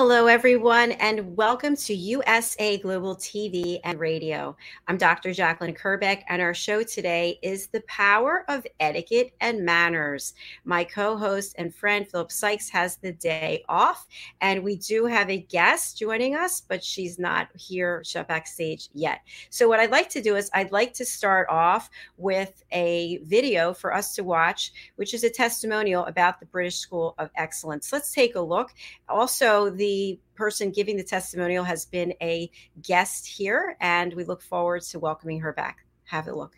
Hello, 0.00 0.28
everyone, 0.28 0.92
and 0.92 1.36
welcome 1.36 1.74
to 1.74 1.92
USA 1.92 2.78
Global 2.78 3.16
TV 3.16 3.80
and 3.82 3.98
Radio. 3.98 4.56
I'm 4.86 4.96
Dr. 4.96 5.32
Jacqueline 5.32 5.74
Kerbeck, 5.74 6.22
and 6.28 6.40
our 6.40 6.54
show 6.54 6.84
today 6.84 7.40
is 7.42 7.66
The 7.66 7.80
Power 7.88 8.44
of 8.46 8.64
Etiquette 8.78 9.32
and 9.40 9.64
Manners. 9.64 10.34
My 10.64 10.84
co 10.84 11.16
host 11.16 11.56
and 11.58 11.74
friend 11.74 12.06
Philip 12.06 12.30
Sykes 12.30 12.68
has 12.68 12.98
the 12.98 13.10
day 13.10 13.64
off, 13.68 14.06
and 14.40 14.62
we 14.62 14.76
do 14.76 15.04
have 15.06 15.30
a 15.30 15.40
guest 15.40 15.98
joining 15.98 16.36
us, 16.36 16.60
but 16.60 16.84
she's 16.84 17.18
not 17.18 17.48
here 17.56 18.00
shut 18.04 18.28
backstage 18.28 18.90
yet. 18.94 19.22
So, 19.50 19.66
what 19.66 19.80
I'd 19.80 19.90
like 19.90 20.10
to 20.10 20.22
do 20.22 20.36
is, 20.36 20.48
I'd 20.54 20.70
like 20.70 20.92
to 20.94 21.04
start 21.04 21.48
off 21.50 21.90
with 22.16 22.62
a 22.70 23.18
video 23.24 23.74
for 23.74 23.92
us 23.92 24.14
to 24.14 24.22
watch, 24.22 24.72
which 24.94 25.12
is 25.12 25.24
a 25.24 25.30
testimonial 25.30 26.06
about 26.06 26.38
the 26.38 26.46
British 26.46 26.76
School 26.76 27.16
of 27.18 27.30
Excellence. 27.34 27.92
Let's 27.92 28.12
take 28.12 28.36
a 28.36 28.40
look. 28.40 28.72
Also, 29.08 29.70
the 29.70 29.87
person 30.34 30.70
giving 30.70 30.96
the 30.96 31.04
testimonial 31.04 31.64
has 31.64 31.84
been 31.84 32.14
a 32.22 32.50
guest 32.82 33.26
here, 33.26 33.76
and 33.80 34.14
we 34.14 34.24
look 34.24 34.42
forward 34.42 34.82
to 34.82 34.98
welcoming 34.98 35.40
her 35.40 35.52
back. 35.52 35.78
Have 36.04 36.28
a 36.28 36.34
look. 36.34 36.54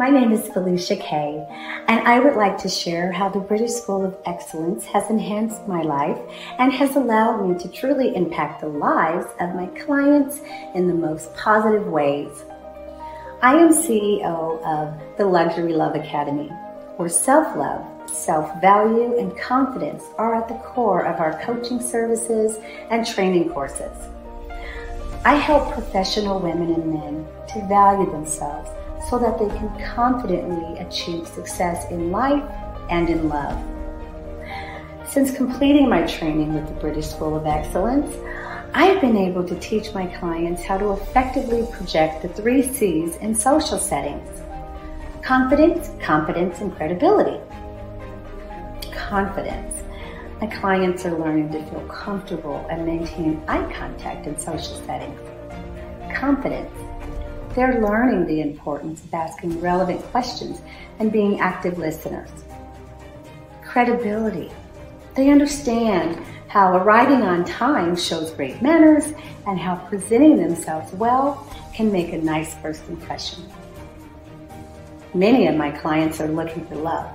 My 0.00 0.08
name 0.08 0.32
is 0.32 0.48
Felicia 0.48 0.96
Kay, 0.96 1.44
and 1.88 2.08
I 2.08 2.20
would 2.20 2.34
like 2.34 2.56
to 2.62 2.70
share 2.70 3.12
how 3.12 3.28
the 3.28 3.38
British 3.38 3.72
School 3.72 4.02
of 4.02 4.16
Excellence 4.24 4.86
has 4.86 5.10
enhanced 5.10 5.68
my 5.68 5.82
life 5.82 6.18
and 6.58 6.72
has 6.72 6.96
allowed 6.96 7.46
me 7.46 7.58
to 7.58 7.68
truly 7.68 8.16
impact 8.16 8.62
the 8.62 8.68
lives 8.68 9.26
of 9.40 9.54
my 9.54 9.66
clients 9.84 10.40
in 10.74 10.88
the 10.88 10.94
most 10.94 11.34
positive 11.34 11.86
ways. 11.86 12.44
I 13.42 13.54
am 13.54 13.70
CEO 13.72 14.60
of 14.66 15.16
the 15.16 15.24
Luxury 15.24 15.72
Love 15.72 15.94
Academy, 15.94 16.48
where 16.98 17.08
self 17.08 17.56
love, 17.56 17.82
self 18.06 18.60
value, 18.60 19.18
and 19.18 19.34
confidence 19.38 20.04
are 20.18 20.34
at 20.34 20.46
the 20.46 20.56
core 20.56 21.06
of 21.06 21.20
our 21.20 21.40
coaching 21.40 21.80
services 21.80 22.58
and 22.90 23.06
training 23.06 23.48
courses. 23.48 23.96
I 25.24 25.36
help 25.36 25.72
professional 25.72 26.38
women 26.38 26.74
and 26.74 26.92
men 26.92 27.26
to 27.54 27.66
value 27.66 28.10
themselves 28.10 28.68
so 29.08 29.18
that 29.18 29.38
they 29.38 29.48
can 29.56 29.70
confidently 29.94 30.78
achieve 30.78 31.26
success 31.26 31.90
in 31.90 32.10
life 32.10 32.44
and 32.90 33.08
in 33.08 33.30
love. 33.30 33.58
Since 35.08 35.34
completing 35.34 35.88
my 35.88 36.02
training 36.02 36.52
with 36.52 36.68
the 36.68 36.74
British 36.74 37.08
School 37.08 37.34
of 37.36 37.46
Excellence, 37.46 38.14
I've 38.72 39.00
been 39.00 39.16
able 39.16 39.42
to 39.48 39.58
teach 39.58 39.92
my 39.94 40.06
clients 40.06 40.62
how 40.62 40.78
to 40.78 40.92
effectively 40.92 41.66
project 41.72 42.22
the 42.22 42.28
three 42.28 42.62
C's 42.62 43.16
in 43.16 43.34
social 43.34 43.78
settings 43.78 44.28
confidence, 45.22 45.90
competence, 46.00 46.60
and 46.60 46.74
credibility. 46.74 47.40
Confidence. 48.92 49.82
My 50.40 50.46
clients 50.46 51.04
are 51.04 51.18
learning 51.18 51.50
to 51.52 51.62
feel 51.66 51.86
comfortable 51.88 52.64
and 52.70 52.86
maintain 52.86 53.42
eye 53.48 53.70
contact 53.72 54.26
in 54.26 54.38
social 54.38 54.76
settings. 54.86 55.20
Confidence. 56.14 56.70
They're 57.54 57.82
learning 57.82 58.26
the 58.26 58.40
importance 58.40 59.02
of 59.02 59.12
asking 59.12 59.60
relevant 59.60 60.00
questions 60.04 60.62
and 61.00 61.10
being 61.10 61.40
active 61.40 61.76
listeners. 61.76 62.30
Credibility. 63.62 64.50
They 65.16 65.30
understand 65.30 66.24
how 66.50 66.76
arriving 66.76 67.22
on 67.22 67.44
time 67.44 67.94
shows 67.94 68.32
great 68.32 68.60
manners, 68.60 69.12
and 69.46 69.56
how 69.56 69.76
presenting 69.76 70.36
themselves 70.36 70.92
well 70.94 71.46
can 71.72 71.92
make 71.92 72.12
a 72.12 72.18
nice 72.18 72.56
first 72.56 72.82
impression. 72.88 73.48
Many 75.14 75.46
of 75.46 75.54
my 75.54 75.70
clients 75.70 76.20
are 76.20 76.26
looking 76.26 76.66
for 76.66 76.74
love, 76.74 77.08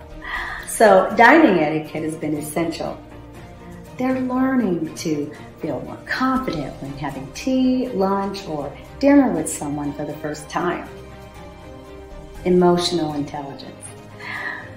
so 0.70 1.14
dining 1.18 1.60
etiquette 1.60 2.04
has 2.04 2.16
been 2.16 2.38
essential. 2.38 2.98
They're 3.98 4.22
learning 4.22 4.96
to 4.96 5.30
feel 5.60 5.82
more 5.82 6.00
confident 6.06 6.74
when 6.82 6.94
having 6.94 7.30
tea, 7.34 7.90
lunch, 7.90 8.48
or 8.48 8.72
dinner 9.00 9.34
with 9.34 9.50
someone 9.50 9.92
for 9.96 10.06
the 10.06 10.16
first 10.16 10.48
time. 10.50 10.88
Emotional 12.46 13.16
intelligence. 13.16 13.86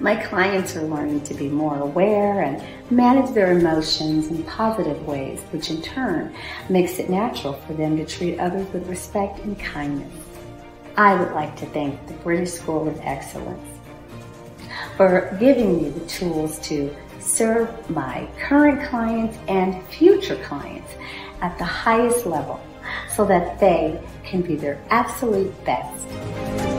My 0.01 0.15
clients 0.15 0.77
are 0.77 0.83
learning 0.83 1.21
to 1.23 1.33
be 1.33 1.49
more 1.49 1.77
aware 1.77 2.41
and 2.41 2.63
manage 2.89 3.33
their 3.33 3.51
emotions 3.51 4.27
in 4.27 4.43
positive 4.43 5.05
ways, 5.05 5.41
which 5.51 5.69
in 5.69 5.81
turn 5.81 6.33
makes 6.69 6.99
it 6.99 7.09
natural 7.09 7.53
for 7.53 7.73
them 7.73 7.97
to 7.97 8.05
treat 8.05 8.39
others 8.39 8.71
with 8.71 8.87
respect 8.87 9.39
and 9.39 9.59
kindness. 9.59 10.13
I 10.95 11.15
would 11.15 11.33
like 11.33 11.53
to 11.57 11.65
thank 11.67 12.07
the 12.07 12.13
British 12.13 12.51
School 12.51 12.87
of 12.87 12.97
Excellence 13.01 13.67
for 14.95 15.35
giving 15.37 15.83
me 15.83 15.89
the 15.89 16.05
tools 16.07 16.59
to 16.59 16.95
serve 17.19 17.89
my 17.89 18.25
current 18.39 18.89
clients 18.89 19.37
and 19.49 19.85
future 19.87 20.41
clients 20.43 20.91
at 21.41 21.57
the 21.57 21.65
highest 21.65 22.25
level 22.25 22.61
so 23.15 23.25
that 23.25 23.59
they 23.59 24.01
can 24.23 24.41
be 24.41 24.55
their 24.55 24.81
absolute 24.89 25.53
best. 25.65 26.78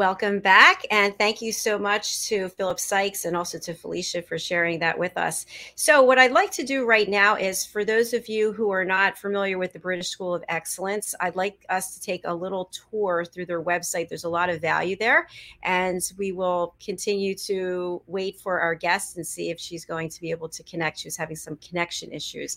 Welcome 0.00 0.38
back. 0.38 0.86
And 0.90 1.14
thank 1.18 1.42
you 1.42 1.52
so 1.52 1.78
much 1.78 2.26
to 2.28 2.48
Philip 2.48 2.80
Sykes 2.80 3.26
and 3.26 3.36
also 3.36 3.58
to 3.58 3.74
Felicia 3.74 4.22
for 4.22 4.38
sharing 4.38 4.78
that 4.78 4.98
with 4.98 5.14
us. 5.18 5.44
So, 5.74 6.02
what 6.02 6.18
I'd 6.18 6.32
like 6.32 6.50
to 6.52 6.64
do 6.64 6.86
right 6.86 7.06
now 7.06 7.36
is 7.36 7.66
for 7.66 7.84
those 7.84 8.14
of 8.14 8.26
you 8.26 8.54
who 8.54 8.70
are 8.70 8.82
not 8.82 9.18
familiar 9.18 9.58
with 9.58 9.74
the 9.74 9.78
British 9.78 10.08
School 10.08 10.34
of 10.34 10.42
Excellence, 10.48 11.14
I'd 11.20 11.36
like 11.36 11.66
us 11.68 11.92
to 11.94 12.00
take 12.00 12.22
a 12.24 12.34
little 12.34 12.72
tour 12.90 13.26
through 13.26 13.44
their 13.44 13.62
website. 13.62 14.08
There's 14.08 14.24
a 14.24 14.30
lot 14.30 14.48
of 14.48 14.62
value 14.62 14.96
there. 14.96 15.28
And 15.64 16.00
we 16.16 16.32
will 16.32 16.76
continue 16.82 17.34
to 17.34 18.00
wait 18.06 18.40
for 18.40 18.58
our 18.58 18.74
guest 18.74 19.18
and 19.18 19.26
see 19.26 19.50
if 19.50 19.60
she's 19.60 19.84
going 19.84 20.08
to 20.08 20.20
be 20.22 20.30
able 20.30 20.48
to 20.48 20.62
connect. 20.62 21.00
She's 21.00 21.18
having 21.18 21.36
some 21.36 21.56
connection 21.56 22.10
issues. 22.10 22.56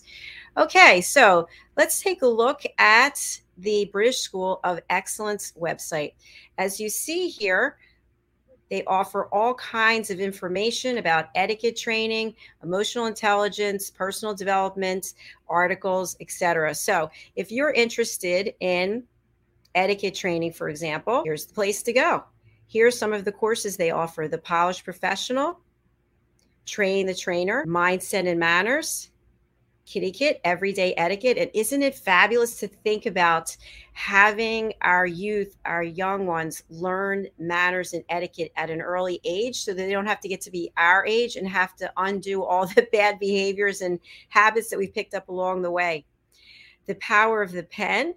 Okay, 0.56 1.02
so 1.02 1.46
let's 1.76 2.00
take 2.00 2.22
a 2.22 2.26
look 2.26 2.62
at 2.78 3.42
the 3.58 3.86
British 3.86 4.18
School 4.18 4.60
of 4.64 4.80
Excellence 4.90 5.52
website. 5.60 6.12
As 6.58 6.80
you 6.80 6.88
see 6.88 7.28
here, 7.28 7.78
they 8.70 8.82
offer 8.84 9.26
all 9.26 9.54
kinds 9.54 10.10
of 10.10 10.20
information 10.20 10.98
about 10.98 11.28
etiquette 11.34 11.76
training, 11.76 12.34
emotional 12.62 13.06
intelligence, 13.06 13.90
personal 13.90 14.34
development, 14.34 15.14
articles, 15.48 16.16
etc. 16.20 16.74
So, 16.74 17.10
if 17.36 17.52
you're 17.52 17.70
interested 17.70 18.54
in 18.60 19.04
etiquette 19.74 20.14
training, 20.14 20.52
for 20.52 20.68
example, 20.68 21.22
here's 21.24 21.46
the 21.46 21.54
place 21.54 21.82
to 21.84 21.92
go. 21.92 22.24
Here 22.66 22.86
are 22.86 22.90
some 22.90 23.12
of 23.12 23.24
the 23.24 23.32
courses 23.32 23.76
they 23.76 23.90
offer 23.90 24.26
the 24.26 24.38
Polished 24.38 24.84
Professional, 24.84 25.60
Train 26.66 27.06
the 27.06 27.14
Trainer, 27.14 27.64
Mindset 27.66 28.26
and 28.26 28.40
Manners, 28.40 29.10
kitty 29.86 30.10
kit, 30.10 30.40
everyday 30.44 30.94
etiquette. 30.94 31.38
And 31.38 31.50
isn't 31.54 31.82
it 31.82 31.94
fabulous 31.94 32.58
to 32.60 32.68
think 32.68 33.06
about 33.06 33.56
having 33.92 34.72
our 34.80 35.06
youth, 35.06 35.56
our 35.64 35.82
young 35.82 36.26
ones, 36.26 36.62
learn 36.68 37.26
manners 37.38 37.92
and 37.92 38.04
etiquette 38.08 38.52
at 38.56 38.70
an 38.70 38.80
early 38.80 39.20
age 39.24 39.56
so 39.56 39.72
that 39.72 39.82
they 39.82 39.92
don't 39.92 40.06
have 40.06 40.20
to 40.20 40.28
get 40.28 40.40
to 40.42 40.50
be 40.50 40.72
our 40.76 41.04
age 41.06 41.36
and 41.36 41.48
have 41.48 41.76
to 41.76 41.92
undo 41.96 42.42
all 42.42 42.66
the 42.74 42.88
bad 42.92 43.18
behaviors 43.18 43.80
and 43.80 44.00
habits 44.28 44.70
that 44.70 44.78
we 44.78 44.88
picked 44.88 45.14
up 45.14 45.28
along 45.28 45.62
the 45.62 45.70
way? 45.70 46.04
The 46.86 46.96
power 46.96 47.42
of 47.42 47.52
the 47.52 47.62
pen 47.62 48.14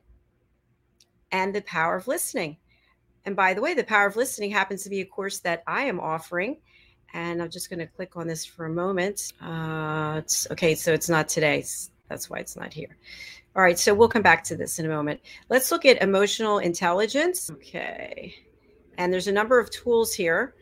and 1.31 1.53
the 1.53 1.61
power 1.61 1.95
of 1.95 2.07
listening. 2.07 2.57
And 3.25 3.35
by 3.35 3.53
the 3.53 3.61
way, 3.61 3.73
the 3.73 3.83
power 3.83 4.07
of 4.07 4.15
listening 4.15 4.51
happens 4.51 4.83
to 4.83 4.89
be 4.89 5.01
a 5.01 5.05
course 5.05 5.39
that 5.39 5.63
I 5.67 5.83
am 5.83 5.99
offering 5.99 6.57
and 7.13 7.41
I'm 7.41 7.49
just 7.49 7.69
going 7.69 7.79
to 7.79 7.87
click 7.87 8.15
on 8.15 8.27
this 8.27 8.45
for 8.45 8.65
a 8.65 8.69
moment. 8.69 9.33
Uh, 9.41 10.15
it's 10.17 10.49
okay, 10.51 10.75
so 10.75 10.93
it's 10.93 11.09
not 11.09 11.27
today. 11.29 11.65
That's 12.09 12.29
why 12.29 12.39
it's 12.39 12.55
not 12.55 12.73
here. 12.73 12.97
All 13.55 13.63
right, 13.63 13.77
so 13.77 13.93
we'll 13.93 14.07
come 14.07 14.21
back 14.21 14.43
to 14.45 14.55
this 14.55 14.79
in 14.79 14.85
a 14.85 14.89
moment. 14.89 15.19
Let's 15.49 15.71
look 15.71 15.85
at 15.85 16.01
emotional 16.01 16.59
intelligence. 16.59 17.49
Okay. 17.49 18.35
And 18.97 19.11
there's 19.11 19.27
a 19.27 19.31
number 19.31 19.59
of 19.59 19.69
tools 19.71 20.13
here. 20.13 20.55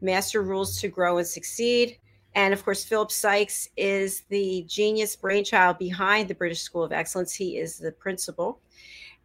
Master 0.00 0.42
rules 0.42 0.80
to 0.80 0.88
grow 0.88 1.18
and 1.18 1.26
succeed. 1.26 1.98
And 2.34 2.54
of 2.54 2.64
course, 2.64 2.84
Philip 2.84 3.12
Sykes 3.12 3.68
is 3.76 4.22
the 4.30 4.64
genius 4.66 5.14
brainchild 5.14 5.78
behind 5.78 6.28
the 6.28 6.34
British 6.34 6.62
School 6.62 6.82
of 6.82 6.92
Excellence. 6.92 7.34
He 7.34 7.58
is 7.58 7.78
the 7.78 7.92
principal. 7.92 8.60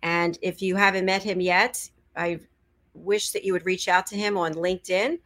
And 0.04 0.38
if 0.42 0.62
you 0.62 0.76
haven't 0.76 1.06
met 1.06 1.24
him 1.24 1.40
yet, 1.40 1.90
I 2.16 2.42
wish 2.94 3.32
that 3.32 3.46
you 3.46 3.54
would 3.54 3.66
reach 3.66 3.88
out 3.88 4.08
to 4.08 4.16
him 4.16 4.38
on 4.38 4.54
LinkedIn 4.54 5.20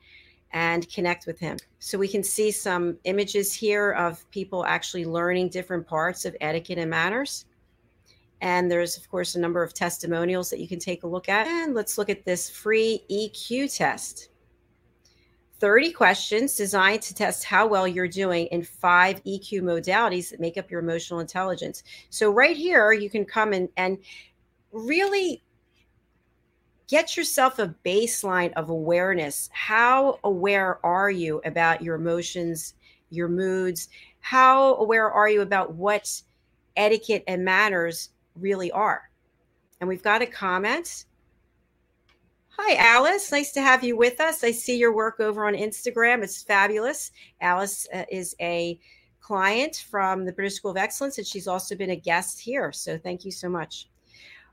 and 0.54 0.90
connect 0.90 1.26
with 1.26 1.40
him. 1.40 1.58
So 1.80 1.98
we 1.98 2.08
can 2.08 2.24
see 2.24 2.52
some 2.52 2.98
images 3.04 3.54
here 3.54 3.92
of 3.92 4.30
people 4.32 4.66
actually 4.66 5.06
learning 5.06 5.50
different 5.50 5.88
parts 5.88 6.26
of 6.26 6.36
etiquette 6.42 6.78
and 6.78 6.90
manners. 6.90 7.46
And 8.42 8.70
there's, 8.72 8.98
of 8.98 9.10
course, 9.10 9.36
a 9.36 9.40
number 9.40 9.64
of 9.64 9.74
testimonials 9.74 10.50
that 10.50 10.60
you 10.60 10.68
can 10.68 10.80
take 10.80 11.04
a 11.04 11.08
look 11.08 11.30
at. 11.30 11.48
And 11.48 11.76
let's 11.76 11.98
look 11.98 12.10
at 12.10 12.26
this 12.26 12.50
free 12.50 13.04
EQ 13.10 13.76
test 13.76 14.30
30 15.62 15.92
questions 15.92 16.56
designed 16.56 17.04
to 17.04 17.14
test 17.14 17.44
how 17.44 17.68
well 17.68 17.88
you're 17.88 18.08
doing 18.08 18.48
in 18.48 18.64
five 18.64 19.24
EQ 19.26 19.62
modalities 19.62 20.32
that 20.32 20.40
make 20.40 20.58
up 20.58 20.72
your 20.72 20.80
emotional 20.80 21.20
intelligence. 21.20 21.84
So, 22.10 22.32
right 22.32 22.58
here, 22.58 22.94
you 22.94 23.12
can 23.12 23.26
come 23.26 23.54
in 23.54 23.70
and 23.78 24.00
really 24.72 25.44
get 26.92 27.16
yourself 27.16 27.58
a 27.58 27.74
baseline 27.86 28.52
of 28.54 28.70
awareness. 28.70 29.50
How 29.54 30.20
aware 30.26 30.86
are 30.86 31.10
you 31.10 31.42
about 31.46 31.82
your 31.82 31.96
emotions, 31.96 32.74
your 33.10 33.30
moods? 33.30 33.88
How 34.20 34.76
aware 34.76 35.10
are 35.10 35.30
you 35.30 35.42
about 35.42 35.74
what 35.74 36.22
etiquette 36.76 37.24
and 37.28 37.46
manners 37.46 38.10
really 38.36 38.72
are? 38.74 39.10
And 39.80 39.88
we've 39.88 40.04
got 40.04 40.22
a 40.22 40.26
comment. 40.26 41.06
Hi, 42.58 42.76
Alice. 42.76 43.32
Nice 43.32 43.54
to 43.54 43.62
have 43.62 43.86
you 43.86 43.96
with 43.96 44.20
us. 44.20 44.44
I 44.44 44.52
see 44.52 44.78
your 44.78 44.94
work 44.94 45.22
over 45.22 45.48
on 45.48 45.54
Instagram. 45.54 46.22
It's 46.24 46.44
fabulous. 46.44 47.12
Alice 47.40 47.88
uh, 47.94 48.04
is 48.12 48.36
a 48.42 48.78
client 49.22 49.86
from 49.90 50.26
the 50.26 50.34
British 50.34 50.56
School 50.56 50.72
of 50.72 50.78
Excellence, 50.78 51.18
and 51.18 51.26
she's 51.26 51.48
also 51.48 51.74
been 51.74 51.92
a 51.92 51.96
guest 51.96 52.42
here. 52.42 52.74
So 52.74 52.98
thank 52.98 53.24
you 53.24 53.32
so 53.32 53.48
much. 53.48 53.88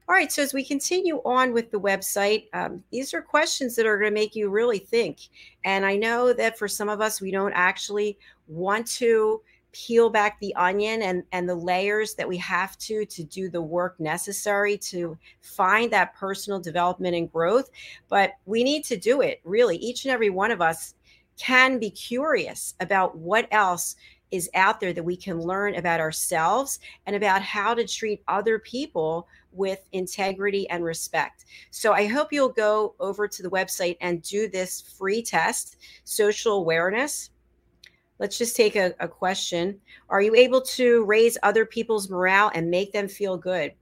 All 0.09 0.15
right, 0.15 0.33
so 0.33 0.43
as 0.43 0.55
we 0.55 0.65
continue 0.65 1.21
on 1.27 1.53
with 1.53 1.71
the 1.71 1.79
website, 1.79 2.47
um, 2.55 2.83
these 2.91 3.13
are 3.13 3.21
questions 3.21 3.77
that 3.77 3.85
are 3.85 3.99
going 3.99 4.11
to 4.11 4.15
make 4.15 4.35
you 4.35 4.49
really 4.49 4.79
think. 4.79 5.19
And 5.67 5.85
I 5.85 5.97
know 5.97 6.33
that 6.33 6.59
for 6.59 6.67
some 6.67 6.89
of 6.89 7.03
us, 7.03 7.21
we 7.21 7.31
don't 7.31 7.53
actually 7.53 8.19
want 8.47 8.87
to 8.87 9.43
peel 9.73 10.09
back 10.09 10.41
the 10.41 10.55
onion 10.55 11.03
and, 11.03 11.25
and 11.33 11.47
the 11.47 11.55
layers 11.55 12.15
that 12.15 12.27
we 12.27 12.39
have 12.39 12.79
to 12.79 13.05
to 13.05 13.23
do 13.23 13.51
the 13.51 13.61
work 13.61 14.01
necessary 14.01 14.79
to 14.79 15.19
find 15.43 15.93
that 15.93 16.15
personal 16.15 16.59
development 16.59 17.15
and 17.15 17.31
growth. 17.31 17.69
But 18.09 18.33
we 18.47 18.65
need 18.65 18.85
to 18.85 18.97
do 18.97 19.21
it, 19.21 19.43
really. 19.45 19.77
Each 19.77 20.07
and 20.07 20.13
every 20.13 20.31
one 20.31 20.51
of 20.51 20.63
us 20.63 20.95
can 21.37 21.79
be 21.79 21.91
curious 21.91 22.75
about 22.81 23.15
what 23.15 23.47
else 23.51 23.95
is 24.31 24.51
out 24.55 24.81
there 24.81 24.93
that 24.93 25.03
we 25.03 25.17
can 25.17 25.41
learn 25.41 25.75
about 25.75 26.01
ourselves 26.01 26.81
and 27.07 27.17
about 27.17 27.43
how 27.43 27.75
to 27.75 27.87
treat 27.87 28.23
other 28.29 28.59
people 28.59 29.27
with 29.59 29.87
integrity 29.93 30.69
and 30.71 30.83
respect. 30.83 31.45
So 31.71 31.93
I 31.93 32.07
hope 32.07 32.33
you'll 32.33 32.49
go 32.49 32.95
over 33.01 33.29
to 33.29 33.43
the 33.43 33.51
website 33.51 33.99
and 34.01 34.23
do 34.23 34.49
this 34.49 34.81
free 34.81 35.23
test, 35.23 35.77
social 36.05 36.55
awareness. 36.55 37.31
Let's 38.19 38.39
just 38.39 38.57
take 38.57 38.77
a, 38.77 38.95
a 39.01 39.09
question. 39.09 39.81
Are 40.09 40.23
you 40.23 40.35
able 40.35 40.63
to 40.63 41.05
raise 41.05 41.37
other 41.43 41.67
people's 41.67 42.09
morale 42.09 42.51
and 42.55 42.71
make 42.71 42.93
them 42.93 43.09
feel 43.09 43.37
good? 43.37 43.75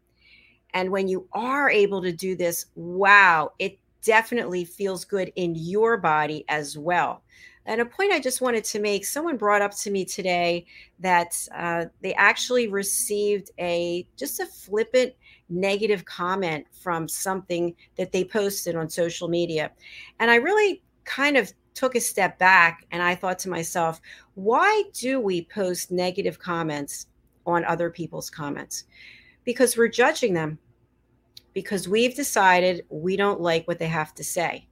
And 0.75 0.91
when 0.91 1.09
you 1.09 1.29
are 1.33 1.71
able 1.71 2.03
to 2.03 2.13
do 2.13 2.35
this, 2.37 2.67
wow, 2.75 3.53
it 3.59 3.79
definitely 4.03 4.65
feels 4.65 5.05
good 5.05 5.33
in 5.37 5.55
your 5.55 5.97
body 5.97 6.45
as 6.49 6.77
well. 6.77 7.23
And 7.67 7.81
a 7.81 7.85
point 7.85 8.13
I 8.13 8.21
just 8.21 8.41
wanted 8.41 8.65
to 8.65 8.81
make 8.81 9.05
someone 9.05 9.37
brought 9.37 9.61
up 9.61 9.77
to 9.79 9.91
me 9.91 10.05
today 10.05 10.67
that 11.01 11.37
uh, 11.55 11.87
they 12.01 12.15
actually 12.15 12.69
received 12.69 13.51
a 13.59 14.07
just 14.17 14.41
a 14.41 14.47
flippant 14.47 15.13
negative 15.49 16.05
comment 16.05 16.67
from 16.81 17.09
something 17.09 17.75
that 17.97 18.13
they 18.13 18.25
posted 18.25 18.77
on 18.77 18.89
social 18.89 19.29
media. 19.29 19.73
And 20.21 20.31
I 20.31 20.37
really 20.37 20.83
kind 21.05 21.37
of 21.37 21.53
took 21.75 21.95
a 21.95 22.01
step 22.01 22.39
back 22.39 22.87
and 22.91 23.03
I 23.03 23.15
thought 23.15 23.39
to 23.41 23.51
myself, 23.51 24.01
why 24.35 24.85
do 24.95 25.21
we 25.21 25.45
post 25.45 25.91
negative 25.91 26.39
comments 26.39 27.07
on 27.47 27.65
other 27.65 27.91
people's 27.91 28.31
comments? 28.31 28.85
Because 29.45 29.77
we're 29.77 29.89
judging 29.89 30.35
them, 30.35 30.59
because 31.53 31.89
we've 31.89 32.15
decided 32.15 32.85
we 32.89 33.17
don't 33.17 33.41
like 33.41 33.67
what 33.69 33.79
they 33.79 33.89
have 33.89 34.15
to 34.15 34.25
say. 34.25 34.67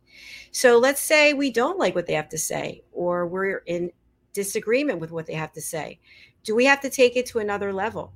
So 0.50 0.78
let's 0.78 1.00
say 1.00 1.32
we 1.32 1.50
don't 1.50 1.78
like 1.78 1.94
what 1.94 2.06
they 2.06 2.14
have 2.14 2.28
to 2.30 2.38
say, 2.38 2.82
or 2.92 3.26
we're 3.26 3.58
in 3.66 3.90
disagreement 4.32 5.00
with 5.00 5.12
what 5.12 5.26
they 5.26 5.34
have 5.34 5.52
to 5.52 5.60
say. 5.60 5.98
Do 6.42 6.54
we 6.54 6.64
have 6.66 6.80
to 6.82 6.90
take 6.90 7.16
it 7.16 7.26
to 7.26 7.38
another 7.38 7.72
level? 7.72 8.12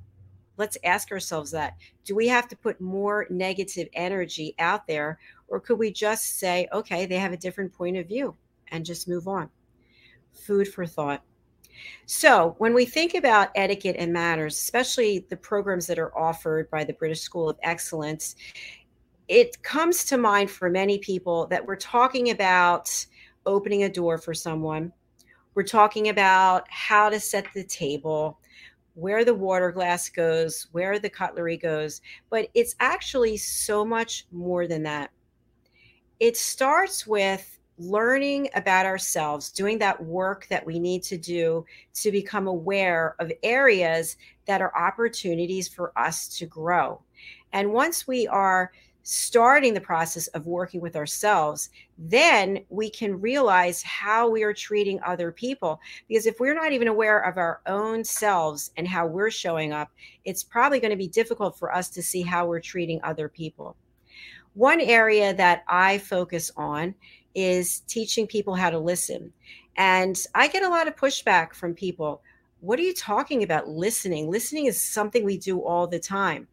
Let's 0.57 0.77
ask 0.83 1.11
ourselves 1.11 1.51
that. 1.51 1.77
Do 2.03 2.15
we 2.15 2.27
have 2.27 2.47
to 2.49 2.57
put 2.57 2.81
more 2.81 3.25
negative 3.29 3.87
energy 3.93 4.55
out 4.59 4.85
there, 4.87 5.17
or 5.47 5.59
could 5.59 5.79
we 5.79 5.91
just 5.91 6.37
say, 6.37 6.67
okay, 6.73 7.05
they 7.05 7.15
have 7.15 7.31
a 7.31 7.37
different 7.37 7.73
point 7.73 7.97
of 7.97 8.07
view 8.07 8.35
and 8.67 8.85
just 8.85 9.07
move 9.07 9.27
on? 9.27 9.49
Food 10.33 10.67
for 10.67 10.85
thought. 10.85 11.23
So, 12.05 12.55
when 12.57 12.73
we 12.73 12.85
think 12.85 13.13
about 13.13 13.51
etiquette 13.55 13.95
and 13.97 14.11
manners, 14.11 14.55
especially 14.55 15.25
the 15.29 15.37
programs 15.37 15.87
that 15.87 15.97
are 15.97 16.17
offered 16.17 16.69
by 16.69 16.83
the 16.83 16.93
British 16.93 17.21
School 17.21 17.49
of 17.49 17.57
Excellence, 17.63 18.35
it 19.29 19.61
comes 19.61 20.03
to 20.05 20.17
mind 20.17 20.49
for 20.49 20.69
many 20.71 20.97
people 20.97 21.45
that 21.47 21.65
we're 21.65 21.75
talking 21.75 22.31
about 22.31 23.05
opening 23.45 23.83
a 23.83 23.89
door 23.89 24.17
for 24.17 24.33
someone. 24.33 24.91
We're 25.53 25.63
talking 25.63 26.09
about 26.09 26.65
how 26.69 27.09
to 27.09 27.19
set 27.19 27.45
the 27.53 27.63
table, 27.63 28.39
where 28.95 29.23
the 29.23 29.35
water 29.35 29.71
glass 29.71 30.09
goes, 30.09 30.67
where 30.71 30.97
the 30.97 31.11
cutlery 31.11 31.57
goes, 31.57 32.01
but 32.31 32.49
it's 32.55 32.75
actually 32.79 33.37
so 33.37 33.85
much 33.85 34.25
more 34.31 34.67
than 34.67 34.81
that. 34.83 35.11
It 36.19 36.35
starts 36.35 37.05
with 37.05 37.59
learning 37.77 38.49
about 38.55 38.87
ourselves, 38.87 39.51
doing 39.51 39.77
that 39.77 40.03
work 40.03 40.47
that 40.49 40.65
we 40.65 40.79
need 40.79 41.03
to 41.03 41.17
do 41.17 41.63
to 41.93 42.11
become 42.11 42.47
aware 42.47 43.15
of 43.19 43.31
areas 43.43 44.17
that 44.47 44.59
are 44.59 44.75
opportunities 44.75 45.67
for 45.67 45.97
us 45.97 46.27
to 46.39 46.47
grow. 46.47 47.01
And 47.53 47.71
once 47.71 48.07
we 48.07 48.27
are 48.27 48.71
starting 49.11 49.73
the 49.73 49.81
process 49.81 50.27
of 50.27 50.45
working 50.45 50.79
with 50.79 50.95
ourselves, 50.95 51.71
then 51.97 52.63
we 52.69 52.91
can 52.91 53.19
realize 53.19 53.81
how 53.81 54.29
we 54.29 54.43
are 54.43 54.53
treating 54.53 54.99
other 55.01 55.31
people. 55.31 55.81
Because 56.07 56.27
if 56.27 56.39
we're 56.39 56.53
not 56.53 56.73
even 56.73 56.87
aware 56.87 57.19
of 57.21 57.37
our 57.37 57.59
own 57.65 58.03
selves 58.03 58.69
and 58.77 58.87
how 58.87 59.07
we're 59.07 59.31
showing 59.31 59.73
up, 59.73 59.89
it's 60.25 60.43
probably 60.43 60.79
going 60.79 60.91
to 60.91 60.95
be 60.95 61.07
difficult 61.07 61.57
for 61.57 61.73
us 61.73 61.89
to 61.89 62.03
see 62.03 62.21
how 62.21 62.45
we're 62.45 62.59
treating 62.59 62.99
other 63.01 63.27
people. 63.27 63.75
One 64.53 64.79
area 64.79 65.33
that 65.33 65.63
I 65.67 65.97
focus 65.97 66.51
on 66.55 66.93
is 67.33 67.79
teaching 67.87 68.27
people 68.27 68.53
how 68.53 68.69
to 68.69 68.77
listen. 68.77 69.33
And 69.75 70.23
I 70.35 70.47
get 70.49 70.61
a 70.61 70.69
lot 70.69 70.87
of 70.87 70.95
pushback 70.95 71.55
from 71.55 71.73
people. 71.73 72.21
What 72.59 72.77
are 72.77 72.83
you 72.83 72.93
talking 72.93 73.41
about 73.41 73.69
listening? 73.69 74.29
Listening 74.29 74.67
is 74.67 74.79
something 74.79 75.25
we 75.25 75.39
do 75.39 75.61
all 75.61 75.87
the 75.87 75.99
time 75.99 76.47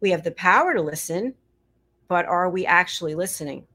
we 0.00 0.10
have 0.10 0.24
the 0.24 0.32
power 0.32 0.74
to 0.74 0.82
listen, 0.82 1.34
but 2.08 2.26
are 2.26 2.50
we 2.50 2.66
actually 2.66 3.14
listening? 3.14 3.66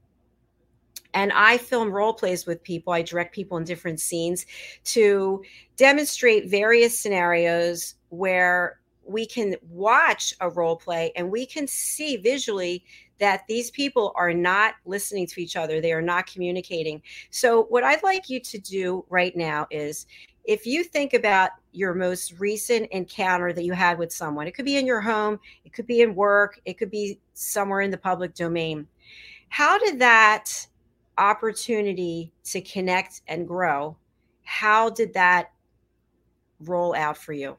And 1.14 1.32
I 1.32 1.58
film 1.58 1.90
role 1.90 2.12
plays 2.12 2.44
with 2.44 2.62
people. 2.62 2.92
I 2.92 3.02
direct 3.02 3.34
people 3.34 3.56
in 3.56 3.64
different 3.64 4.00
scenes 4.00 4.46
to 4.84 5.42
demonstrate 5.76 6.50
various 6.50 6.98
scenarios 6.98 7.94
where 8.08 8.80
we 9.06 9.26
can 9.26 9.54
watch 9.68 10.34
a 10.40 10.50
role 10.50 10.76
play 10.76 11.12
and 11.14 11.30
we 11.30 11.46
can 11.46 11.66
see 11.66 12.16
visually 12.16 12.84
that 13.18 13.44
these 13.48 13.70
people 13.70 14.12
are 14.16 14.32
not 14.34 14.74
listening 14.86 15.26
to 15.28 15.40
each 15.40 15.56
other. 15.56 15.80
They 15.80 15.92
are 15.92 16.02
not 16.02 16.26
communicating. 16.26 17.00
So, 17.30 17.64
what 17.64 17.84
I'd 17.84 18.02
like 18.02 18.28
you 18.28 18.40
to 18.40 18.58
do 18.58 19.04
right 19.08 19.36
now 19.36 19.66
is 19.70 20.06
if 20.44 20.66
you 20.66 20.84
think 20.84 21.14
about 21.14 21.50
your 21.72 21.94
most 21.94 22.34
recent 22.38 22.86
encounter 22.90 23.52
that 23.52 23.64
you 23.64 23.72
had 23.72 23.98
with 23.98 24.12
someone, 24.12 24.46
it 24.46 24.52
could 24.52 24.64
be 24.64 24.76
in 24.76 24.86
your 24.86 25.00
home, 25.00 25.40
it 25.64 25.72
could 25.72 25.86
be 25.86 26.02
in 26.02 26.14
work, 26.14 26.60
it 26.64 26.78
could 26.78 26.90
be 26.90 27.18
somewhere 27.32 27.80
in 27.80 27.90
the 27.90 27.98
public 27.98 28.34
domain. 28.34 28.86
How 29.48 29.78
did 29.78 29.98
that 30.00 30.66
opportunity 31.18 32.32
to 32.44 32.60
connect 32.60 33.22
and 33.28 33.46
grow, 33.46 33.96
how 34.42 34.90
did 34.90 35.14
that 35.14 35.52
roll 36.60 36.94
out 36.94 37.16
for 37.16 37.32
you? 37.32 37.56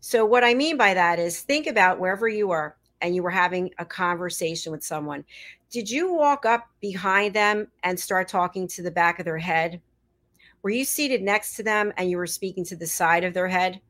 So, 0.00 0.24
what 0.24 0.44
I 0.44 0.54
mean 0.54 0.76
by 0.76 0.94
that 0.94 1.18
is 1.18 1.40
think 1.40 1.66
about 1.66 1.98
wherever 1.98 2.28
you 2.28 2.50
are 2.50 2.76
and 3.00 3.14
you 3.14 3.22
were 3.22 3.30
having 3.30 3.70
a 3.78 3.84
conversation 3.84 4.72
with 4.72 4.84
someone. 4.84 5.24
Did 5.70 5.90
you 5.90 6.12
walk 6.12 6.44
up 6.44 6.68
behind 6.80 7.34
them 7.34 7.68
and 7.82 7.98
start 7.98 8.28
talking 8.28 8.68
to 8.68 8.82
the 8.82 8.90
back 8.90 9.18
of 9.18 9.24
their 9.24 9.38
head? 9.38 9.80
Were 10.62 10.70
you 10.70 10.84
seated 10.84 11.22
next 11.22 11.56
to 11.56 11.62
them 11.62 11.92
and 11.96 12.08
you 12.08 12.16
were 12.16 12.26
speaking 12.26 12.64
to 12.66 12.76
the 12.76 12.86
side 12.86 13.24
of 13.24 13.34
their 13.34 13.48
head? 13.48 13.80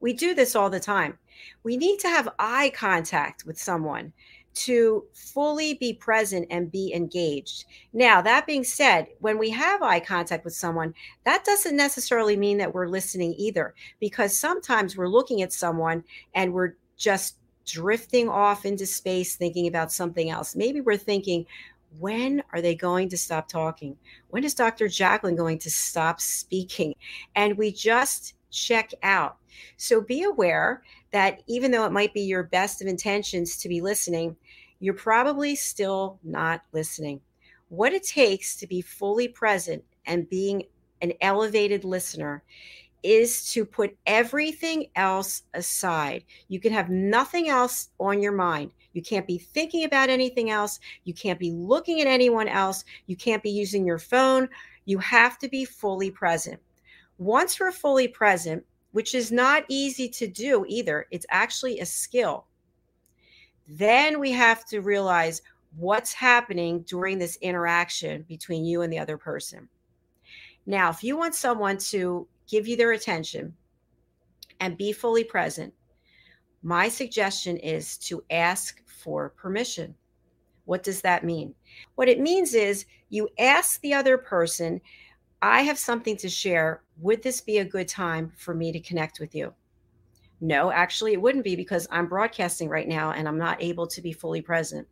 We 0.00 0.12
do 0.12 0.34
this 0.34 0.56
all 0.56 0.70
the 0.70 0.80
time. 0.80 1.18
We 1.62 1.76
need 1.76 1.98
to 2.00 2.08
have 2.08 2.28
eye 2.38 2.72
contact 2.74 3.44
with 3.44 3.58
someone 3.58 4.12
to 4.52 5.04
fully 5.14 5.74
be 5.74 5.92
present 5.92 6.46
and 6.50 6.72
be 6.72 6.92
engaged. 6.92 7.66
Now, 7.92 8.20
that 8.22 8.46
being 8.46 8.64
said, 8.64 9.06
when 9.20 9.38
we 9.38 9.50
have 9.50 9.82
eye 9.82 10.00
contact 10.00 10.44
with 10.44 10.54
someone, 10.54 10.92
that 11.24 11.44
doesn't 11.44 11.76
necessarily 11.76 12.36
mean 12.36 12.58
that 12.58 12.74
we're 12.74 12.88
listening 12.88 13.34
either, 13.38 13.74
because 14.00 14.36
sometimes 14.36 14.96
we're 14.96 15.08
looking 15.08 15.42
at 15.42 15.52
someone 15.52 16.02
and 16.34 16.52
we're 16.52 16.74
just 16.96 17.36
drifting 17.64 18.28
off 18.28 18.64
into 18.64 18.86
space 18.86 19.36
thinking 19.36 19.68
about 19.68 19.92
something 19.92 20.30
else. 20.30 20.56
Maybe 20.56 20.80
we're 20.80 20.96
thinking, 20.96 21.46
when 21.98 22.42
are 22.52 22.60
they 22.60 22.74
going 22.74 23.08
to 23.08 23.18
stop 23.18 23.48
talking? 23.48 23.96
When 24.28 24.44
is 24.44 24.54
Dr. 24.54 24.88
Jacqueline 24.88 25.36
going 25.36 25.58
to 25.58 25.70
stop 25.70 26.20
speaking? 26.20 26.94
And 27.34 27.56
we 27.58 27.72
just 27.72 28.34
check 28.50 28.92
out. 29.02 29.36
So 29.76 30.00
be 30.00 30.22
aware 30.22 30.82
that 31.10 31.42
even 31.46 31.70
though 31.70 31.84
it 31.84 31.92
might 31.92 32.14
be 32.14 32.22
your 32.22 32.44
best 32.44 32.80
of 32.80 32.88
intentions 32.88 33.56
to 33.58 33.68
be 33.68 33.80
listening, 33.80 34.36
you're 34.78 34.94
probably 34.94 35.54
still 35.54 36.18
not 36.22 36.62
listening. 36.72 37.20
What 37.68 37.92
it 37.92 38.04
takes 38.04 38.56
to 38.56 38.66
be 38.66 38.80
fully 38.80 39.28
present 39.28 39.84
and 40.06 40.28
being 40.28 40.64
an 41.02 41.12
elevated 41.20 41.84
listener 41.84 42.42
is 43.02 43.50
to 43.52 43.64
put 43.64 43.96
everything 44.06 44.86
else 44.96 45.42
aside. 45.54 46.24
You 46.48 46.60
can 46.60 46.72
have 46.72 46.90
nothing 46.90 47.48
else 47.48 47.90
on 47.98 48.22
your 48.22 48.32
mind. 48.32 48.72
You 48.92 49.02
can't 49.02 49.26
be 49.26 49.38
thinking 49.38 49.84
about 49.84 50.10
anything 50.10 50.50
else. 50.50 50.80
You 51.04 51.14
can't 51.14 51.38
be 51.38 51.52
looking 51.52 52.00
at 52.00 52.06
anyone 52.06 52.48
else. 52.48 52.84
You 53.06 53.16
can't 53.16 53.42
be 53.42 53.50
using 53.50 53.86
your 53.86 53.98
phone. 53.98 54.48
You 54.84 54.98
have 54.98 55.38
to 55.38 55.48
be 55.48 55.64
fully 55.64 56.10
present. 56.10 56.60
Once 57.18 57.60
we're 57.60 57.72
fully 57.72 58.08
present, 58.08 58.64
which 58.92 59.14
is 59.14 59.30
not 59.30 59.64
easy 59.68 60.08
to 60.08 60.26
do 60.26 60.64
either, 60.68 61.06
it's 61.10 61.26
actually 61.30 61.78
a 61.80 61.86
skill. 61.86 62.46
Then 63.68 64.18
we 64.18 64.32
have 64.32 64.64
to 64.66 64.80
realize 64.80 65.42
what's 65.76 66.12
happening 66.12 66.80
during 66.82 67.18
this 67.18 67.36
interaction 67.36 68.22
between 68.22 68.64
you 68.64 68.82
and 68.82 68.92
the 68.92 68.98
other 68.98 69.16
person. 69.16 69.68
Now, 70.66 70.90
if 70.90 71.04
you 71.04 71.16
want 71.16 71.34
someone 71.34 71.78
to 71.78 72.26
give 72.50 72.66
you 72.66 72.76
their 72.76 72.92
attention 72.92 73.54
and 74.58 74.76
be 74.76 74.92
fully 74.92 75.24
present, 75.24 75.72
my 76.62 76.88
suggestion 76.88 77.56
is 77.56 77.96
to 77.96 78.22
ask 78.30 78.82
for 78.86 79.30
permission. 79.30 79.94
What 80.64 80.82
does 80.82 81.00
that 81.02 81.24
mean? 81.24 81.54
What 81.94 82.08
it 82.08 82.20
means 82.20 82.54
is 82.54 82.84
you 83.08 83.28
ask 83.38 83.80
the 83.80 83.94
other 83.94 84.18
person, 84.18 84.80
I 85.40 85.62
have 85.62 85.78
something 85.78 86.16
to 86.18 86.28
share. 86.28 86.82
Would 86.98 87.22
this 87.22 87.40
be 87.40 87.58
a 87.58 87.64
good 87.64 87.88
time 87.88 88.32
for 88.36 88.54
me 88.54 88.72
to 88.72 88.80
connect 88.80 89.20
with 89.20 89.34
you? 89.34 89.54
No, 90.42 90.70
actually, 90.70 91.12
it 91.12 91.20
wouldn't 91.20 91.44
be 91.44 91.56
because 91.56 91.86
I'm 91.90 92.08
broadcasting 92.08 92.68
right 92.68 92.88
now 92.88 93.12
and 93.12 93.26
I'm 93.26 93.38
not 93.38 93.62
able 93.62 93.86
to 93.86 94.02
be 94.02 94.12
fully 94.12 94.42
present. 94.42 94.86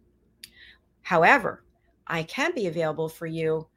However, 1.02 1.64
I 2.06 2.22
can 2.22 2.54
be 2.54 2.66
available 2.66 3.08
for 3.08 3.26
you 3.26 3.68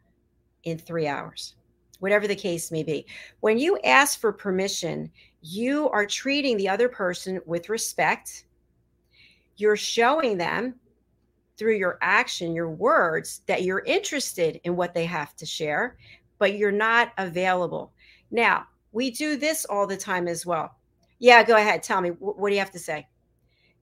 in 0.64 0.78
three 0.78 1.08
hours 1.08 1.56
whatever 2.02 2.28
the 2.28 2.36
case 2.36 2.72
may 2.72 2.82
be. 2.82 3.06
When 3.42 3.60
you 3.60 3.78
ask 3.84 4.20
for 4.20 4.34
permission, 4.34 5.12
you 5.42 5.88
are 5.90 6.06
treating 6.06 6.58
the 6.58 6.68
other 6.68 6.90
person 6.90 7.40
with 7.46 7.70
respect. 7.70 8.46
You're 9.56 9.78
showing 9.78 10.36
them 10.36 10.76
through 11.58 11.76
your 11.76 12.00
action, 12.02 12.56
your 12.56 12.72
words, 12.72 13.42
that 13.46 13.62
you're 13.62 13.84
interested 13.86 14.60
in 14.64 14.76
what 14.76 14.96
they 14.96 15.06
have 15.06 15.36
to 15.36 15.46
share, 15.46 15.98
but 16.40 16.58
you're 16.58 16.72
not 16.72 17.14
available. 17.20 17.94
Now, 18.32 18.66
we 18.92 19.12
do 19.12 19.38
this 19.38 19.66
all 19.66 19.86
the 19.86 19.96
time 19.96 20.28
as 20.28 20.44
well. 20.44 20.76
Yeah, 21.20 21.44
go 21.44 21.56
ahead. 21.56 21.84
Tell 21.84 22.02
me, 22.02 22.10
what 22.10 22.50
do 22.50 22.56
you 22.56 22.60
have 22.60 22.72
to 22.72 22.80
say? 22.80 23.08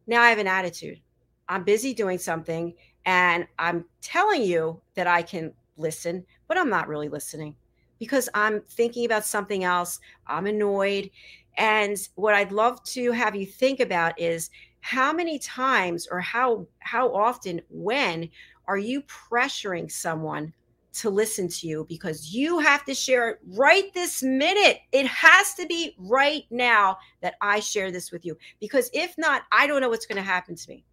Now 0.08 0.22
I 0.22 0.30
have 0.30 0.40
an 0.40 0.48
attitude. 0.48 1.00
I'm 1.48 1.64
busy 1.64 1.94
doing 1.94 2.18
something 2.18 2.74
and 3.06 3.48
I'm 3.58 3.86
telling 4.02 4.44
you 4.44 4.82
that 4.96 5.08
I 5.08 5.22
can 5.22 5.54
listen, 5.78 6.26
but 6.50 6.58
I'm 6.58 6.70
not 6.70 6.90
really 6.90 7.08
listening 7.08 7.56
because 8.00 8.30
I'm 8.34 8.62
thinking 8.70 9.06
about 9.06 9.26
something 9.26 9.64
else. 9.64 10.00
I'm 10.28 10.48
annoyed. 10.48 11.12
And 11.58 11.98
what 12.16 12.34
I'd 12.34 12.52
love 12.52 12.84
to 12.86 13.12
have 13.12 13.36
you 13.36 13.46
think 13.46 13.80
about 13.80 14.20
is 14.20 14.50
how 14.82 15.12
many 15.12 15.38
times 15.40 16.08
or 16.10 16.22
how 16.22 16.66
how 16.80 17.14
often 17.14 17.62
when 17.70 18.30
are 18.68 18.78
you 18.78 19.02
pressuring 19.04 19.92
someone 19.92 20.54
to 20.92 21.10
listen 21.10 21.48
to 21.48 21.68
you 21.68 21.86
because 21.88 22.34
you 22.34 22.60
have 22.60 22.84
to 22.86 22.94
share 22.94 23.30
it 23.30 23.40
right 23.50 23.94
this 23.94 24.24
minute. 24.24 24.80
It 24.92 25.06
has 25.08 25.54
to 25.56 25.66
be 25.68 25.96
right 26.00 26.44
now 26.50 26.98
that 27.22 27.36
I 27.42 27.60
share 27.60 27.92
this 27.92 28.12
with 28.12 28.26
you 28.26 28.38
because 28.60 28.90
if 28.94 29.16
not, 29.18 29.44
I 29.52 29.68
don't 29.68 29.82
know 29.82 29.90
what's 29.90 30.06
going 30.06 30.18
to 30.18 30.22
happen 30.22 30.56
to 30.56 30.70
me. 30.70 30.86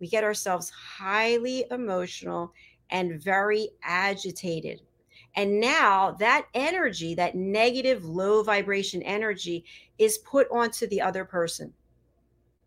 We 0.00 0.08
get 0.08 0.24
ourselves 0.24 0.70
highly 0.70 1.64
emotional 1.70 2.52
and 2.90 3.20
very 3.20 3.70
agitated 3.82 4.82
and 5.36 5.60
now 5.60 6.12
that 6.12 6.46
energy, 6.54 7.14
that 7.14 7.34
negative, 7.34 8.04
low 8.04 8.42
vibration 8.42 9.02
energy, 9.02 9.64
is 9.98 10.18
put 10.18 10.48
onto 10.50 10.86
the 10.86 11.02
other 11.02 11.24
person. 11.24 11.72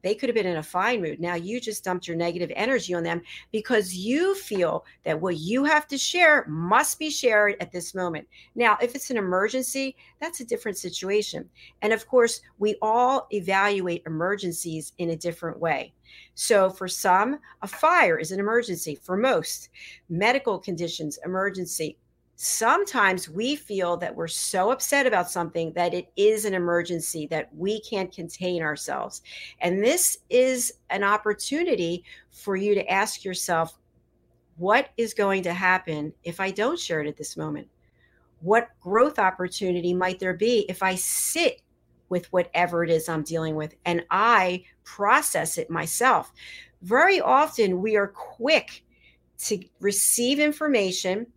They 0.02 0.16
could 0.16 0.30
have 0.30 0.36
been 0.36 0.46
in 0.46 0.58
a 0.58 0.64
fine 0.64 1.02
mood. 1.02 1.20
Now 1.20 1.36
you 1.36 1.60
just 1.60 1.84
dumped 1.84 2.08
your 2.08 2.16
negative 2.16 2.52
energy 2.56 2.94
on 2.94 3.04
them 3.04 3.22
because 3.52 3.94
you 3.94 4.34
feel 4.36 4.86
that 5.04 5.20
what 5.20 5.38
you 5.38 5.66
have 5.66 5.88
to 5.88 5.98
share 5.98 6.46
must 6.48 7.00
be 7.00 7.10
shared 7.10 7.58
at 7.60 7.72
this 7.72 7.94
moment. 7.94 8.26
Now, 8.56 8.78
if 8.82 8.96
it's 8.96 9.10
an 9.10 9.18
emergency, 9.18 9.98
that's 10.22 10.40
a 10.40 10.46
different 10.46 10.78
situation. 10.78 11.50
And 11.82 11.92
of 11.92 12.08
course, 12.08 12.40
we 12.60 12.78
all 12.82 13.28
evaluate 13.32 14.04
emergencies 14.06 14.94
in 15.00 15.10
a 15.10 15.18
different 15.18 15.60
way. 15.60 15.94
So, 16.34 16.70
for 16.70 16.88
some, 16.88 17.40
a 17.62 17.68
fire 17.68 18.18
is 18.18 18.32
an 18.32 18.40
emergency. 18.40 18.96
For 18.96 19.18
most, 19.18 19.70
medical 20.08 20.58
conditions, 20.58 21.20
emergency 21.26 21.98
sometimes 22.42 23.28
we 23.28 23.54
feel 23.54 23.98
that 23.98 24.16
we're 24.16 24.26
so 24.26 24.72
upset 24.72 25.06
about 25.06 25.30
something 25.30 25.74
that 25.74 25.94
it 25.94 26.10
is 26.16 26.46
an 26.46 26.54
emergency 26.54 27.28
that 27.28 27.54
we 27.54 27.82
can't 27.82 28.14
contain 28.14 28.62
ourselves. 28.62 29.24
And 29.60 29.84
this 29.84 30.20
is 30.30 30.72
an 30.90 31.04
opportunity 31.04 32.06
for 32.32 32.56
you 32.56 32.76
to 32.76 32.90
ask 32.90 33.26
yourself 33.26 33.78
what 34.56 34.88
is 34.96 35.14
going 35.14 35.44
to 35.44 35.54
happen 35.54 36.14
if 36.24 36.40
i 36.40 36.50
don't 36.50 36.80
share 36.80 37.02
it 37.02 37.08
at 37.08 37.18
this 37.18 37.36
moment? 37.36 37.68
What 38.40 38.70
growth 38.80 39.20
opportunity 39.20 39.94
might 39.94 40.20
there 40.20 40.34
be 40.34 40.66
if 40.70 40.82
i 40.82 40.96
sit 40.96 41.62
with 42.08 42.32
whatever 42.32 42.86
it 42.86 42.90
is 42.90 43.10
i'm 43.10 43.24
dealing 43.24 43.56
with 43.56 43.76
and 43.84 44.06
i 44.12 44.64
process 44.86 45.58
it 45.58 45.70
myself? 45.70 46.32
Very 46.84 47.20
often 47.20 47.82
we 47.82 47.98
are 47.98 48.08
quick 48.08 48.86
to 49.40 49.60
receive 49.82 50.40
information 50.40 51.28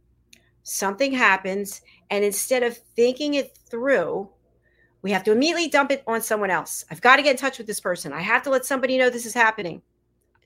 something 0.62 1.12
happens, 1.12 1.82
and 2.10 2.24
instead 2.24 2.62
of 2.62 2.76
thinking 2.76 3.34
it 3.34 3.56
through, 3.56 4.28
we 5.02 5.10
have 5.10 5.24
to 5.24 5.32
immediately 5.32 5.68
dump 5.68 5.90
it 5.90 6.04
on 6.06 6.22
someone 6.22 6.50
else. 6.50 6.84
I've 6.90 7.00
got 7.00 7.16
to 7.16 7.22
get 7.22 7.32
in 7.32 7.36
touch 7.36 7.58
with 7.58 7.66
this 7.66 7.80
person. 7.80 8.12
I 8.12 8.20
have 8.20 8.42
to 8.44 8.50
let 8.50 8.64
somebody 8.64 8.98
know 8.98 9.10
this 9.10 9.26
is 9.26 9.34
happening. 9.34 9.82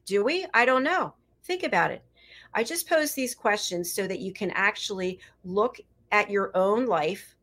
Do 0.06 0.25
we? 0.25 0.46
I 0.54 0.64
don't 0.64 0.82
know. 0.85 1.14
Think 1.44 1.62
about 1.62 1.90
it. 1.90 2.02
I 2.54 2.64
just 2.64 2.88
pose 2.88 3.12
these 3.12 3.35
questions 3.35 3.92
so 3.92 4.06
that 4.06 4.20
you 4.20 4.32
can 4.32 4.50
actually 4.52 5.20
look 5.44 5.78
at 6.11 6.30
your 6.30 6.56
own 6.56 6.87
life, 6.87 7.37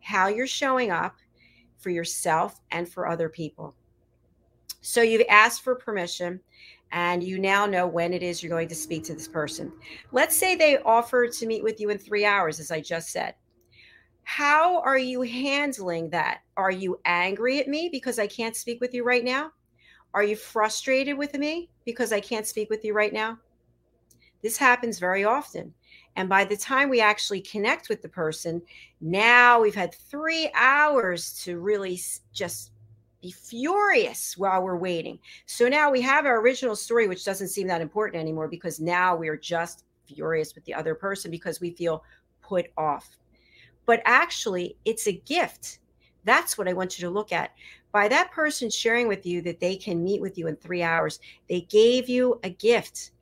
how 0.00 0.28
you're 0.28 0.46
showing 0.46 0.90
up 0.90 1.16
for 1.78 1.90
yourself 1.90 2.60
and 2.70 2.88
for 2.88 3.08
other 3.08 3.28
people. 3.28 3.74
So 4.80 5.02
you've 5.02 5.26
asked 5.28 5.62
for 5.62 5.74
permission 5.74 6.40
and 6.92 7.22
you 7.22 7.38
now 7.38 7.66
know 7.66 7.86
when 7.86 8.12
it 8.12 8.22
is 8.22 8.42
you're 8.42 8.50
going 8.50 8.68
to 8.68 8.74
speak 8.74 9.04
to 9.04 9.14
this 9.14 9.28
person. 9.28 9.72
Let's 10.12 10.36
say 10.36 10.54
they 10.54 10.78
offer 10.78 11.28
to 11.28 11.46
meet 11.46 11.62
with 11.62 11.80
you 11.80 11.90
in 11.90 11.98
three 11.98 12.24
hours, 12.24 12.60
as 12.60 12.70
I 12.70 12.80
just 12.80 13.10
said. 13.10 13.34
How 14.24 14.80
are 14.82 14.98
you 14.98 15.22
handling 15.22 16.10
that? 16.10 16.40
Are 16.56 16.70
you 16.70 17.00
angry 17.04 17.60
at 17.60 17.68
me 17.68 17.88
because 17.90 18.18
I 18.18 18.26
can't 18.26 18.56
speak 18.56 18.80
with 18.80 18.92
you 18.92 19.04
right 19.04 19.24
now? 19.24 19.52
Are 20.14 20.22
you 20.22 20.36
frustrated 20.36 21.16
with 21.16 21.34
me 21.34 21.70
because 21.84 22.12
I 22.12 22.20
can't 22.20 22.46
speak 22.46 22.70
with 22.70 22.84
you 22.84 22.92
right 22.92 23.12
now? 23.12 23.38
This 24.42 24.56
happens 24.56 24.98
very 24.98 25.24
often. 25.24 25.72
And 26.16 26.28
by 26.28 26.44
the 26.44 26.56
time 26.56 26.88
we 26.88 27.00
actually 27.00 27.40
connect 27.40 27.88
with 27.88 28.02
the 28.02 28.08
person, 28.08 28.62
now 29.00 29.60
we've 29.60 29.74
had 29.74 29.94
three 29.94 30.50
hours 30.54 31.40
to 31.44 31.58
really 31.58 32.00
just 32.32 32.72
be 33.20 33.30
furious 33.30 34.36
while 34.38 34.62
we're 34.62 34.76
waiting. 34.76 35.18
So 35.46 35.68
now 35.68 35.90
we 35.90 36.00
have 36.02 36.26
our 36.26 36.40
original 36.40 36.76
story, 36.76 37.08
which 37.08 37.24
doesn't 37.24 37.48
seem 37.48 37.66
that 37.68 37.80
important 37.80 38.20
anymore 38.20 38.48
because 38.48 38.80
now 38.80 39.16
we're 39.16 39.36
just 39.36 39.84
furious 40.06 40.54
with 40.54 40.64
the 40.64 40.74
other 40.74 40.94
person 40.94 41.30
because 41.30 41.60
we 41.60 41.70
feel 41.70 42.04
put 42.42 42.66
off. 42.76 43.18
But 43.86 44.02
actually, 44.04 44.76
it's 44.84 45.06
a 45.06 45.12
gift. 45.12 45.78
That's 46.24 46.58
what 46.58 46.68
I 46.68 46.72
want 46.72 46.98
you 46.98 47.08
to 47.08 47.14
look 47.14 47.32
at. 47.32 47.52
By 47.90 48.06
that 48.08 48.30
person 48.30 48.70
sharing 48.70 49.08
with 49.08 49.24
you 49.24 49.40
that 49.42 49.60
they 49.60 49.76
can 49.76 50.04
meet 50.04 50.20
with 50.20 50.36
you 50.36 50.46
in 50.46 50.56
three 50.56 50.82
hours, 50.82 51.20
they 51.48 51.62
gave 51.62 52.08
you 52.08 52.38
a 52.44 52.50
gift. 52.50 53.12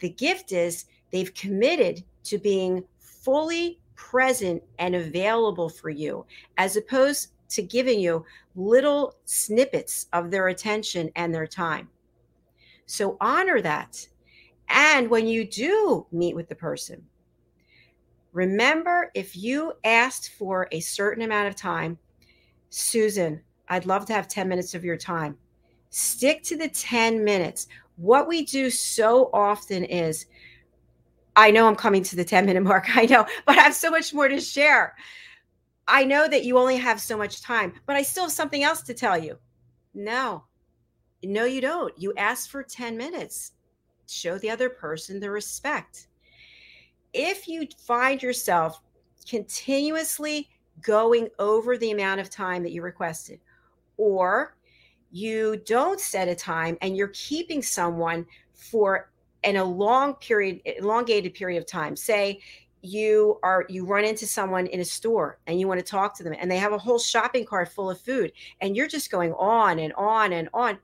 The 0.00 0.10
gift 0.10 0.52
is 0.52 0.86
they've 1.10 1.32
committed 1.34 2.02
to 2.24 2.38
being 2.38 2.84
fully 2.98 3.78
present 3.94 4.62
and 4.78 4.94
available 4.94 5.68
for 5.68 5.90
you, 5.90 6.24
as 6.56 6.76
opposed 6.76 7.28
to 7.50 7.62
giving 7.62 8.00
you 8.00 8.24
little 8.54 9.14
snippets 9.24 10.06
of 10.12 10.30
their 10.30 10.48
attention 10.48 11.10
and 11.16 11.34
their 11.34 11.46
time. 11.46 11.88
So 12.86 13.16
honor 13.20 13.60
that. 13.60 14.06
And 14.68 15.08
when 15.08 15.26
you 15.26 15.44
do 15.44 16.06
meet 16.12 16.34
with 16.34 16.48
the 16.48 16.54
person, 16.54 17.02
remember 18.32 19.10
if 19.14 19.36
you 19.36 19.72
asked 19.84 20.30
for 20.38 20.68
a 20.72 20.80
certain 20.80 21.22
amount 21.22 21.48
of 21.48 21.56
time, 21.56 21.98
Susan, 22.70 23.40
I'd 23.68 23.86
love 23.86 24.06
to 24.06 24.12
have 24.12 24.28
10 24.28 24.48
minutes 24.48 24.74
of 24.74 24.84
your 24.84 24.96
time. 24.96 25.36
Stick 25.90 26.42
to 26.44 26.56
the 26.56 26.68
10 26.68 27.24
minutes. 27.24 27.68
What 27.96 28.28
we 28.28 28.44
do 28.44 28.70
so 28.70 29.30
often 29.32 29.84
is, 29.84 30.26
I 31.34 31.50
know 31.50 31.66
I'm 31.66 31.76
coming 31.76 32.02
to 32.04 32.16
the 32.16 32.24
10 32.24 32.46
minute 32.46 32.62
mark, 32.62 32.86
I 32.96 33.06
know, 33.06 33.26
but 33.46 33.58
I 33.58 33.62
have 33.62 33.74
so 33.74 33.90
much 33.90 34.12
more 34.12 34.28
to 34.28 34.40
share. 34.40 34.94
I 35.88 36.04
know 36.04 36.28
that 36.28 36.44
you 36.44 36.58
only 36.58 36.76
have 36.76 37.00
so 37.00 37.16
much 37.16 37.40
time, 37.42 37.72
but 37.86 37.96
I 37.96 38.02
still 38.02 38.24
have 38.24 38.32
something 38.32 38.62
else 38.62 38.82
to 38.82 38.94
tell 38.94 39.16
you. 39.16 39.38
No, 39.94 40.44
no, 41.24 41.44
you 41.44 41.60
don't. 41.60 41.98
You 41.98 42.12
ask 42.16 42.50
for 42.50 42.62
10 42.62 42.96
minutes. 42.96 43.52
Show 44.06 44.38
the 44.38 44.50
other 44.50 44.68
person 44.68 45.18
the 45.18 45.30
respect. 45.30 46.08
If 47.14 47.48
you 47.48 47.66
find 47.86 48.22
yourself 48.22 48.82
continuously 49.28 50.48
going 50.82 51.28
over 51.38 51.76
the 51.76 51.90
amount 51.90 52.20
of 52.20 52.30
time 52.30 52.62
that 52.62 52.72
you 52.72 52.82
requested, 52.82 53.40
or 53.96 54.56
you 55.10 55.56
don't 55.66 56.00
set 56.00 56.28
a 56.28 56.34
time 56.34 56.76
and 56.82 56.96
you're 56.96 57.08
keeping 57.08 57.62
someone 57.62 58.26
for 58.54 59.10
in 59.44 59.56
a 59.56 59.64
long 59.64 60.14
period 60.14 60.60
elongated 60.64 61.32
period 61.32 61.58
of 61.58 61.66
time 61.66 61.94
say 61.94 62.40
you 62.82 63.38
are 63.42 63.64
you 63.68 63.84
run 63.84 64.04
into 64.04 64.26
someone 64.26 64.66
in 64.66 64.80
a 64.80 64.84
store 64.84 65.38
and 65.46 65.58
you 65.58 65.66
want 65.66 65.80
to 65.80 65.86
talk 65.86 66.16
to 66.16 66.22
them 66.22 66.34
and 66.38 66.50
they 66.50 66.58
have 66.58 66.72
a 66.72 66.78
whole 66.78 66.98
shopping 66.98 67.44
cart 67.44 67.68
full 67.68 67.90
of 67.90 68.00
food 68.00 68.32
and 68.60 68.76
you're 68.76 68.88
just 68.88 69.10
going 69.10 69.32
on 69.34 69.78
and 69.78 69.92
on 69.94 70.32
and 70.32 70.48
on. 70.54 70.78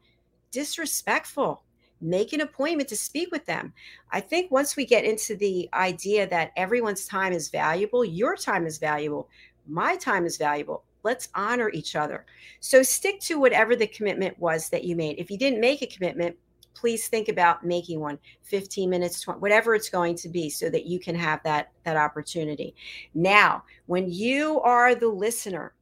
Disrespectful. 0.50 1.62
Make 2.00 2.32
an 2.32 2.40
appointment 2.40 2.88
to 2.90 2.96
speak 2.96 3.30
with 3.30 3.46
them. 3.46 3.72
I 4.10 4.20
think 4.20 4.50
once 4.50 4.76
we 4.76 4.84
get 4.84 5.04
into 5.04 5.36
the 5.36 5.68
idea 5.72 6.28
that 6.28 6.52
everyone's 6.56 7.06
time 7.06 7.32
is 7.32 7.48
valuable 7.48 8.04
your 8.04 8.36
time 8.36 8.66
is 8.66 8.78
valuable 8.78 9.28
my 9.66 9.96
time 9.96 10.26
is 10.26 10.36
valuable 10.36 10.84
let's 11.04 11.28
honor 11.34 11.70
each 11.70 11.94
other. 11.94 12.24
So 12.60 12.82
stick 12.82 13.20
to 13.20 13.38
whatever 13.38 13.76
the 13.76 13.86
commitment 13.86 14.38
was 14.38 14.70
that 14.70 14.84
you 14.84 14.96
made. 14.96 15.18
If 15.18 15.30
you 15.30 15.38
didn't 15.38 15.60
make 15.60 15.82
a 15.82 15.86
commitment 15.86 16.36
please 16.74 17.08
think 17.08 17.28
about 17.28 17.64
making 17.64 18.00
one 18.00 18.18
15 18.42 18.90
minutes 18.90 19.20
20, 19.20 19.40
whatever 19.40 19.74
it's 19.74 19.88
going 19.88 20.16
to 20.16 20.28
be 20.28 20.50
so 20.50 20.68
that 20.68 20.86
you 20.86 20.98
can 20.98 21.14
have 21.14 21.42
that 21.44 21.70
that 21.84 21.96
opportunity. 21.96 22.74
Now 23.14 23.64
when 23.86 24.10
you 24.10 24.60
are 24.60 24.94
the 24.94 25.08
listener 25.08 25.74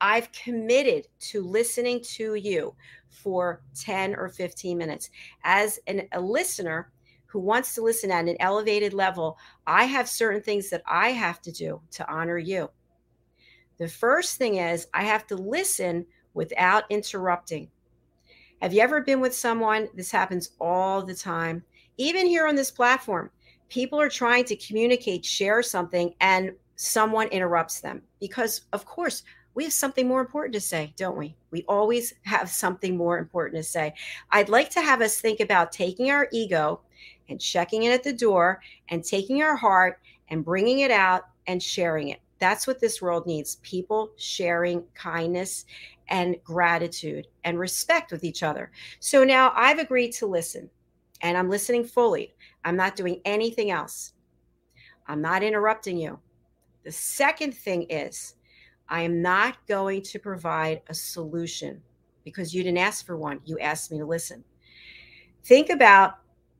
i've 0.00 0.30
committed 0.32 1.06
to 1.18 1.42
listening 1.42 2.00
to 2.02 2.34
you 2.34 2.74
for 3.08 3.62
10 3.74 4.14
or 4.14 4.28
15 4.28 4.78
minutes. 4.78 5.10
As 5.44 5.78
an, 5.86 6.08
a 6.12 6.20
listener 6.20 6.90
who 7.26 7.38
wants 7.38 7.74
to 7.74 7.82
listen 7.82 8.10
at 8.10 8.28
an 8.28 8.36
elevated 8.40 8.94
level 8.94 9.38
i 9.66 9.84
have 9.84 10.08
certain 10.08 10.42
things 10.42 10.70
that 10.70 10.82
i 10.86 11.10
have 11.10 11.40
to 11.42 11.52
do 11.52 11.80
to 11.90 12.10
honor 12.10 12.38
you. 12.38 12.70
The 13.78 13.88
first 13.88 14.36
thing 14.36 14.56
is 14.56 14.86
i 14.94 15.02
have 15.02 15.26
to 15.28 15.36
listen 15.36 16.06
without 16.34 16.84
interrupting 16.90 17.68
have 18.60 18.74
you 18.74 18.80
ever 18.80 19.00
been 19.00 19.20
with 19.20 19.34
someone? 19.34 19.88
This 19.94 20.10
happens 20.10 20.50
all 20.60 21.02
the 21.02 21.14
time. 21.14 21.62
Even 21.96 22.26
here 22.26 22.46
on 22.46 22.56
this 22.56 22.70
platform, 22.70 23.30
people 23.68 24.00
are 24.00 24.08
trying 24.08 24.44
to 24.44 24.56
communicate, 24.56 25.24
share 25.24 25.62
something, 25.62 26.14
and 26.20 26.52
someone 26.76 27.28
interrupts 27.28 27.80
them 27.80 28.02
because, 28.20 28.62
of 28.72 28.84
course, 28.84 29.22
we 29.54 29.64
have 29.64 29.72
something 29.72 30.06
more 30.06 30.20
important 30.20 30.54
to 30.54 30.60
say, 30.60 30.92
don't 30.96 31.16
we? 31.16 31.34
We 31.50 31.64
always 31.68 32.14
have 32.22 32.48
something 32.48 32.96
more 32.96 33.18
important 33.18 33.62
to 33.62 33.68
say. 33.68 33.94
I'd 34.30 34.48
like 34.48 34.70
to 34.70 34.80
have 34.80 35.00
us 35.02 35.20
think 35.20 35.40
about 35.40 35.72
taking 35.72 36.10
our 36.10 36.28
ego 36.32 36.80
and 37.28 37.40
checking 37.40 37.84
it 37.84 37.92
at 37.92 38.02
the 38.02 38.12
door 38.12 38.60
and 38.88 39.04
taking 39.04 39.42
our 39.42 39.56
heart 39.56 40.00
and 40.28 40.44
bringing 40.44 40.80
it 40.80 40.90
out 40.90 41.24
and 41.46 41.62
sharing 41.62 42.08
it. 42.08 42.20
That's 42.40 42.66
what 42.66 42.80
this 42.80 43.00
world 43.00 43.26
needs 43.26 43.56
people 43.56 44.10
sharing 44.16 44.82
kindness 44.94 45.66
and 46.08 46.36
gratitude 46.42 47.28
and 47.44 47.58
respect 47.58 48.10
with 48.10 48.24
each 48.24 48.42
other. 48.42 48.72
So 48.98 49.22
now 49.22 49.52
I've 49.54 49.78
agreed 49.78 50.12
to 50.12 50.26
listen 50.26 50.68
and 51.20 51.36
I'm 51.36 51.50
listening 51.50 51.84
fully. 51.84 52.34
I'm 52.64 52.76
not 52.76 52.96
doing 52.96 53.20
anything 53.24 53.70
else. 53.70 54.14
I'm 55.06 55.20
not 55.20 55.42
interrupting 55.42 55.96
you. 55.96 56.18
The 56.84 56.92
second 56.92 57.54
thing 57.54 57.82
is, 57.90 58.34
I 58.88 59.02
am 59.02 59.22
not 59.22 59.58
going 59.68 60.02
to 60.02 60.18
provide 60.18 60.82
a 60.88 60.94
solution 60.94 61.80
because 62.24 62.54
you 62.54 62.62
didn't 62.62 62.78
ask 62.78 63.06
for 63.06 63.16
one. 63.16 63.40
You 63.44 63.58
asked 63.58 63.92
me 63.92 63.98
to 63.98 64.06
listen. 64.06 64.42
Think 65.44 65.70
about 65.70 66.14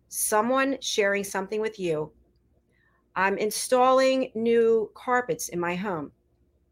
someone 0.09 0.77
sharing 0.81 1.25
something 1.25 1.61
with 1.61 1.79
you. 1.79 2.13
I'm 3.17 3.39
installing 3.39 4.31
new 4.35 4.91
carpets 4.95 5.49
in 5.49 5.61
my 5.61 5.75
home. 5.75 6.13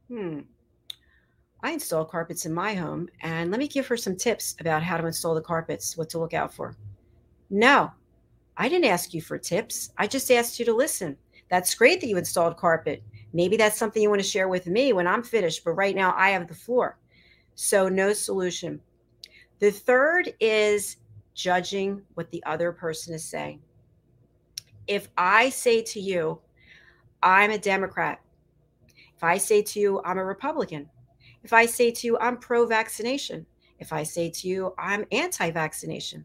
Hmm. 0.08 0.40
I 1.62 1.72
install 1.72 2.04
carpets 2.04 2.46
in 2.46 2.54
my 2.54 2.74
home, 2.74 3.08
and 3.22 3.50
let 3.50 3.58
me 3.58 3.66
give 3.66 3.86
her 3.88 3.96
some 3.96 4.14
tips 4.14 4.54
about 4.60 4.82
how 4.82 4.96
to 4.96 5.06
install 5.06 5.34
the 5.34 5.40
carpets, 5.40 5.96
what 5.96 6.08
to 6.10 6.18
look 6.18 6.32
out 6.32 6.54
for. 6.54 6.76
No, 7.50 7.90
I 8.56 8.68
didn't 8.68 8.90
ask 8.90 9.12
you 9.12 9.20
for 9.20 9.38
tips. 9.38 9.90
I 9.98 10.06
just 10.06 10.30
asked 10.30 10.58
you 10.58 10.64
to 10.66 10.74
listen. 10.74 11.16
That's 11.48 11.74
great 11.74 12.00
that 12.00 12.08
you 12.08 12.16
installed 12.16 12.56
carpet. 12.56 13.02
Maybe 13.32 13.56
that's 13.56 13.76
something 13.76 14.02
you 14.02 14.08
want 14.08 14.22
to 14.22 14.28
share 14.28 14.48
with 14.48 14.66
me 14.66 14.92
when 14.92 15.06
I'm 15.06 15.22
finished, 15.22 15.64
but 15.64 15.72
right 15.72 15.96
now 15.96 16.14
I 16.16 16.30
have 16.30 16.46
the 16.46 16.54
floor. 16.54 16.98
So, 17.56 17.88
no 17.88 18.12
solution. 18.12 18.80
The 19.58 19.72
third 19.72 20.32
is 20.38 20.98
judging 21.34 22.02
what 22.14 22.30
the 22.30 22.42
other 22.44 22.70
person 22.72 23.14
is 23.14 23.24
saying. 23.24 23.60
If 24.88 25.08
I 25.16 25.50
say 25.50 25.82
to 25.82 26.00
you, 26.00 26.40
I'm 27.22 27.50
a 27.50 27.58
Democrat, 27.58 28.20
if 29.16 29.22
I 29.22 29.38
say 29.38 29.62
to 29.62 29.80
you, 29.80 30.00
I'm 30.04 30.18
a 30.18 30.24
Republican, 30.24 30.88
if 31.42 31.52
I 31.52 31.66
say 31.66 31.90
to 31.90 32.06
you, 32.06 32.18
I'm 32.18 32.38
pro 32.38 32.66
vaccination, 32.66 33.46
if 33.78 33.92
I 33.92 34.02
say 34.02 34.30
to 34.30 34.48
you, 34.48 34.74
I'm 34.78 35.04
anti 35.12 35.50
vaccination, 35.50 36.24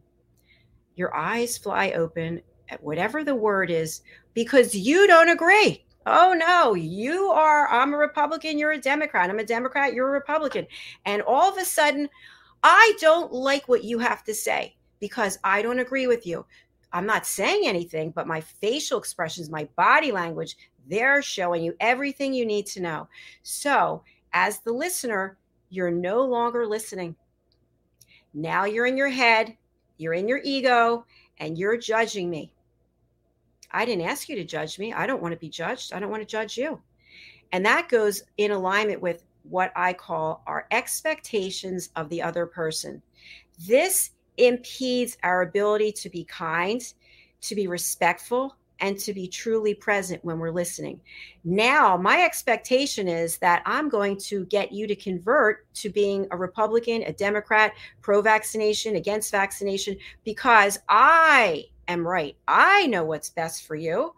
your 0.95 1.15
eyes 1.15 1.57
fly 1.57 1.91
open 1.91 2.41
at 2.69 2.83
whatever 2.83 3.23
the 3.23 3.35
word 3.35 3.69
is 3.69 4.01
because 4.33 4.73
you 4.73 5.07
don't 5.07 5.29
agree. 5.29 5.85
Oh 6.05 6.33
no, 6.37 6.73
you 6.73 7.27
are, 7.27 7.67
I'm 7.69 7.93
a 7.93 7.97
Republican, 7.97 8.57
you're 8.57 8.73
a 8.73 8.77
Democrat. 8.77 9.29
I'm 9.29 9.39
a 9.39 9.45
Democrat, 9.45 9.93
you're 9.93 10.09
a 10.09 10.11
Republican. 10.11 10.67
And 11.05 11.21
all 11.21 11.49
of 11.49 11.57
a 11.57 11.65
sudden, 11.65 12.09
I 12.61 12.93
don't 12.99 13.31
like 13.31 13.67
what 13.67 13.83
you 13.83 13.99
have 13.99 14.23
to 14.25 14.33
say 14.33 14.75
because 14.99 15.37
I 15.43 15.61
don't 15.61 15.79
agree 15.79 16.07
with 16.07 16.25
you. 16.25 16.45
I'm 16.93 17.07
not 17.07 17.25
saying 17.25 17.63
anything, 17.65 18.11
but 18.11 18.27
my 18.27 18.39
facial 18.39 18.99
expressions, 18.99 19.49
my 19.49 19.67
body 19.75 20.11
language, 20.11 20.55
they're 20.87 21.21
showing 21.21 21.63
you 21.63 21.75
everything 21.79 22.33
you 22.33 22.45
need 22.45 22.67
to 22.67 22.81
know. 22.81 23.07
So 23.41 24.03
as 24.33 24.59
the 24.59 24.71
listener, 24.71 25.37
you're 25.69 25.91
no 25.91 26.23
longer 26.23 26.67
listening. 26.67 27.15
Now 28.33 28.65
you're 28.65 28.85
in 28.85 28.97
your 28.97 29.09
head, 29.09 29.57
you're 29.97 30.13
in 30.13 30.27
your 30.27 30.41
ego, 30.43 31.05
and 31.39 31.57
you're 31.57 31.77
judging 31.77 32.29
me. 32.29 32.53
I 33.71 33.85
didn't 33.85 34.05
ask 34.05 34.29
you 34.29 34.35
to 34.35 34.43
judge 34.43 34.77
me. 34.77 34.93
I 34.93 35.07
don't 35.07 35.21
want 35.21 35.33
to 35.33 35.39
be 35.39 35.49
judged. 35.49 35.93
I 35.93 35.99
don't 35.99 36.11
want 36.11 36.21
to 36.21 36.27
judge 36.27 36.57
you. 36.57 36.79
And 37.51 37.65
that 37.65 37.89
goes 37.89 38.23
in 38.37 38.51
alignment 38.51 39.01
with 39.01 39.23
what 39.43 39.71
I 39.75 39.93
call 39.93 40.43
our 40.47 40.67
expectations 40.71 41.89
of 41.95 42.09
the 42.09 42.21
other 42.21 42.45
person. 42.45 43.01
This 43.67 44.11
impedes 44.37 45.17
our 45.23 45.41
ability 45.41 45.91
to 45.93 46.09
be 46.09 46.23
kind, 46.25 46.81
to 47.41 47.55
be 47.55 47.67
respectful, 47.67 48.55
and 48.79 48.99
to 48.99 49.13
be 49.13 49.27
truly 49.27 49.73
present 49.73 50.23
when 50.25 50.39
we're 50.39 50.51
listening. 50.51 50.99
Now, 51.43 51.95
my 51.95 52.21
expectation 52.23 53.07
is 53.07 53.37
that 53.37 53.63
I'm 53.65 53.87
going 53.87 54.17
to 54.25 54.45
get 54.45 54.73
you 54.73 54.87
to 54.87 54.95
convert 54.95 55.71
to 55.75 55.89
being 55.89 56.27
a 56.31 56.37
Republican, 56.37 57.03
a 57.03 57.13
Democrat, 57.13 57.73
pro 58.01 58.21
vaccination, 58.21 58.95
against 58.95 59.31
vaccination, 59.31 59.95
because 60.25 60.79
I 60.89 61.65
am 61.87 62.05
right. 62.05 62.35
I 62.47 62.87
know 62.87 63.05
what's 63.05 63.29
best 63.29 63.65
for 63.65 63.75
you. 63.75 64.13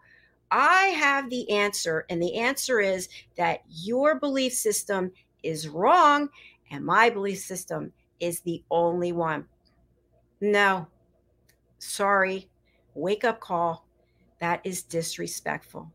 I 0.50 0.86
have 0.98 1.30
the 1.30 1.48
answer. 1.50 2.06
And 2.08 2.20
the 2.22 2.36
answer 2.36 2.80
is 2.80 3.08
that 3.36 3.62
your 3.68 4.18
belief 4.18 4.52
system 4.52 5.12
is 5.42 5.68
wrong 5.68 6.28
and 6.70 6.84
my 6.84 7.10
belief 7.10 7.38
system 7.38 7.92
is 8.20 8.40
the 8.40 8.62
only 8.70 9.12
one. 9.12 9.44
No, 10.40 10.86
sorry. 11.78 12.48
Wake 12.94 13.24
up 13.24 13.40
call 13.40 13.86
that 14.40 14.60
is 14.64 14.82
disrespectful. 14.82 15.90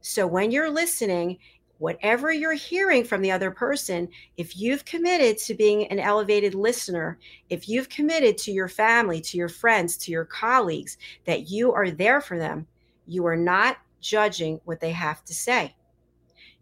So 0.00 0.26
when 0.26 0.50
you're 0.50 0.70
listening, 0.70 1.38
whatever 1.78 2.32
you're 2.32 2.54
hearing 2.54 3.04
from 3.04 3.20
the 3.20 3.30
other 3.30 3.50
person, 3.50 4.08
if 4.36 4.56
you've 4.56 4.84
committed 4.84 5.36
to 5.38 5.54
being 5.54 5.86
an 5.88 5.98
elevated 5.98 6.54
listener, 6.54 7.18
if 7.50 7.68
you've 7.68 7.88
committed 7.88 8.38
to 8.38 8.52
your 8.52 8.68
family, 8.68 9.20
to 9.20 9.36
your 9.36 9.48
friends, 9.48 9.96
to 9.98 10.10
your 10.10 10.24
colleagues, 10.24 10.96
that 11.26 11.50
you 11.50 11.72
are 11.72 11.90
there 11.90 12.20
for 12.20 12.38
them, 12.38 12.66
you 13.06 13.26
are 13.26 13.36
not 13.36 13.76
judging 14.00 14.60
what 14.64 14.80
they 14.80 14.92
have 14.92 15.24
to 15.24 15.34
say. 15.34 15.74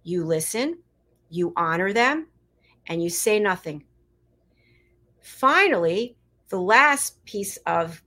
You 0.03 0.24
listen, 0.24 0.79
you 1.31 1.53
honor 1.57 1.92
them, 1.92 2.27
and 2.88 3.03
you 3.03 3.09
say 3.09 3.38
nothing. 3.38 3.85
Finally, 5.20 6.16
the 6.54 6.60
last 6.60 7.24
piece 7.24 7.56
of 7.66 8.00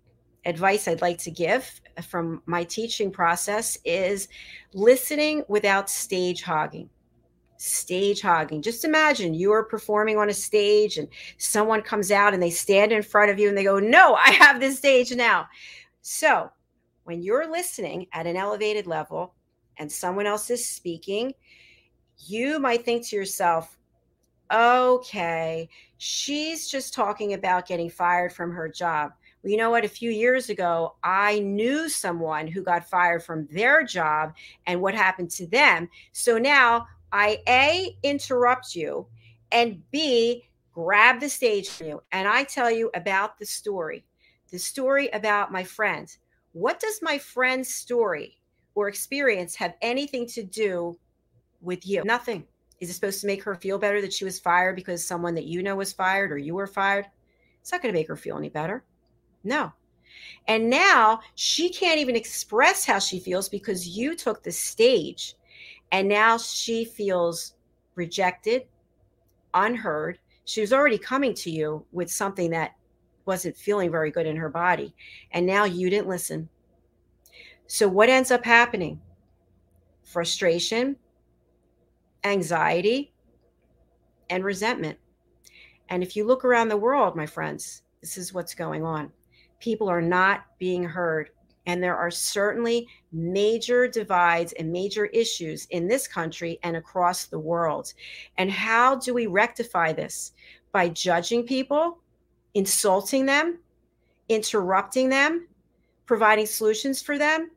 advice 0.45 0.87
I'd 0.87 1.01
like 1.01 1.17
to 1.17 1.31
give 1.31 1.81
from 2.01 2.41
my 2.45 2.63
teaching 2.63 3.11
process 3.11 3.77
is 3.83 4.29
listening 4.73 5.43
without 5.49 5.89
stage 5.89 6.43
hogging. 6.43 6.89
Stage 7.57 8.21
hogging. 8.21 8.61
Just 8.61 8.85
imagine 8.85 9.33
you 9.33 9.51
are 9.51 9.65
performing 9.65 10.17
on 10.17 10.29
a 10.29 10.33
stage 10.33 10.97
and 10.97 11.09
someone 11.37 11.81
comes 11.81 12.09
out 12.09 12.33
and 12.33 12.41
they 12.41 12.49
stand 12.49 12.93
in 12.93 13.03
front 13.03 13.29
of 13.29 13.37
you 13.37 13.49
and 13.49 13.57
they 13.57 13.65
go, 13.65 13.79
No, 13.79 14.15
I 14.15 14.31
have 14.31 14.61
this 14.61 14.77
stage 14.77 15.13
now. 15.13 15.45
So 16.01 16.49
when 17.03 17.21
you're 17.21 17.51
listening 17.51 18.07
at 18.13 18.27
an 18.27 18.37
elevated 18.37 18.87
level 18.87 19.33
and 19.75 19.91
someone 19.91 20.25
else 20.25 20.49
is 20.49 20.65
speaking, 20.65 21.33
you 22.25 22.59
might 22.59 22.85
think 22.85 23.05
to 23.07 23.15
yourself, 23.17 23.76
okay, 24.51 25.69
she's 25.97 26.67
just 26.67 26.93
talking 26.93 27.33
about 27.33 27.67
getting 27.67 27.89
fired 27.89 28.31
from 28.33 28.51
her 28.51 28.69
job. 28.69 29.11
Well, 29.41 29.51
you 29.51 29.57
know 29.57 29.69
what? 29.69 29.85
A 29.85 29.89
few 29.89 30.11
years 30.11 30.49
ago, 30.49 30.95
I 31.03 31.39
knew 31.39 31.89
someone 31.89 32.47
who 32.47 32.63
got 32.63 32.89
fired 32.89 33.23
from 33.23 33.47
their 33.51 33.83
job 33.83 34.33
and 34.65 34.81
what 34.81 34.95
happened 34.95 35.29
to 35.31 35.47
them. 35.47 35.89
So 36.11 36.37
now 36.37 36.87
I 37.11 37.39
A, 37.47 37.97
interrupt 38.03 38.75
you, 38.75 39.07
and 39.51 39.81
B, 39.91 40.49
grab 40.73 41.19
the 41.19 41.29
stage 41.29 41.69
from 41.69 41.87
you. 41.87 42.03
And 42.11 42.27
I 42.27 42.43
tell 42.43 42.69
you 42.69 42.89
about 42.93 43.37
the 43.39 43.45
story, 43.45 44.05
the 44.51 44.59
story 44.59 45.09
about 45.09 45.51
my 45.51 45.63
friend. 45.63 46.15
What 46.53 46.79
does 46.79 46.99
my 47.01 47.17
friend's 47.17 47.73
story 47.73 48.37
or 48.75 48.87
experience 48.87 49.55
have 49.55 49.75
anything 49.81 50.27
to 50.27 50.43
do 50.43 50.97
with 51.61 51.85
you? 51.87 52.03
Nothing. 52.03 52.45
Is 52.79 52.89
it 52.89 52.93
supposed 52.93 53.21
to 53.21 53.27
make 53.27 53.43
her 53.43 53.55
feel 53.55 53.79
better 53.79 54.01
that 54.01 54.13
she 54.13 54.25
was 54.25 54.39
fired 54.39 54.75
because 54.75 55.05
someone 55.05 55.33
that 55.35 55.45
you 55.45 55.63
know 55.63 55.75
was 55.75 55.93
fired 55.93 56.31
or 56.31 56.37
you 56.37 56.53
were 56.53 56.67
fired? 56.67 57.07
It's 57.61 57.71
not 57.71 57.81
going 57.81 57.93
to 57.93 57.99
make 57.99 58.07
her 58.07 58.15
feel 58.15 58.37
any 58.37 58.49
better. 58.49 58.83
No. 59.43 59.73
And 60.47 60.69
now 60.69 61.21
she 61.35 61.69
can't 61.69 61.99
even 61.99 62.15
express 62.15 62.85
how 62.85 62.99
she 62.99 63.19
feels 63.19 63.49
because 63.49 63.87
you 63.87 64.15
took 64.15 64.43
the 64.43 64.51
stage. 64.51 65.35
And 65.91 66.07
now 66.07 66.37
she 66.37 66.85
feels 66.85 67.55
rejected, 67.95 68.67
unheard. 69.53 70.19
She 70.45 70.61
was 70.61 70.73
already 70.73 70.97
coming 70.97 71.33
to 71.35 71.51
you 71.51 71.85
with 71.91 72.11
something 72.11 72.51
that 72.51 72.75
wasn't 73.25 73.57
feeling 73.57 73.91
very 73.91 74.11
good 74.11 74.25
in 74.25 74.37
her 74.37 74.49
body. 74.49 74.95
And 75.31 75.45
now 75.45 75.65
you 75.65 75.89
didn't 75.89 76.07
listen. 76.07 76.47
So, 77.67 77.87
what 77.87 78.09
ends 78.09 78.31
up 78.31 78.45
happening? 78.45 79.01
Frustration, 80.03 80.95
anxiety, 82.27 83.13
and 84.29 84.43
resentment. 84.43 84.97
And 85.89 86.03
if 86.03 86.15
you 86.15 86.25
look 86.25 86.43
around 86.43 86.69
the 86.69 86.77
world, 86.77 87.15
my 87.15 87.25
friends, 87.25 87.83
this 88.01 88.17
is 88.17 88.33
what's 88.33 88.53
going 88.53 88.83
on. 88.83 89.11
People 89.59 89.89
are 89.89 90.01
not 90.01 90.45
being 90.59 90.83
heard. 90.83 91.29
And 91.65 91.83
there 91.83 91.97
are 91.97 92.11
certainly 92.11 92.87
major 93.11 93.87
divides 93.87 94.53
and 94.53 94.71
major 94.71 95.07
issues 95.07 95.65
in 95.71 95.87
this 95.87 96.07
country 96.07 96.59
and 96.63 96.77
across 96.77 97.25
the 97.25 97.39
world. 97.39 97.93
And 98.37 98.49
how 98.49 98.95
do 98.95 99.13
we 99.13 99.27
rectify 99.27 99.91
this? 99.91 100.31
By 100.71 100.89
judging 100.89 101.43
people, 101.43 101.99
insulting 102.53 103.25
them, 103.25 103.59
interrupting 104.29 105.09
them, 105.09 105.47
providing 106.05 106.45
solutions 106.45 107.01
for 107.01 107.17
them. 107.17 107.51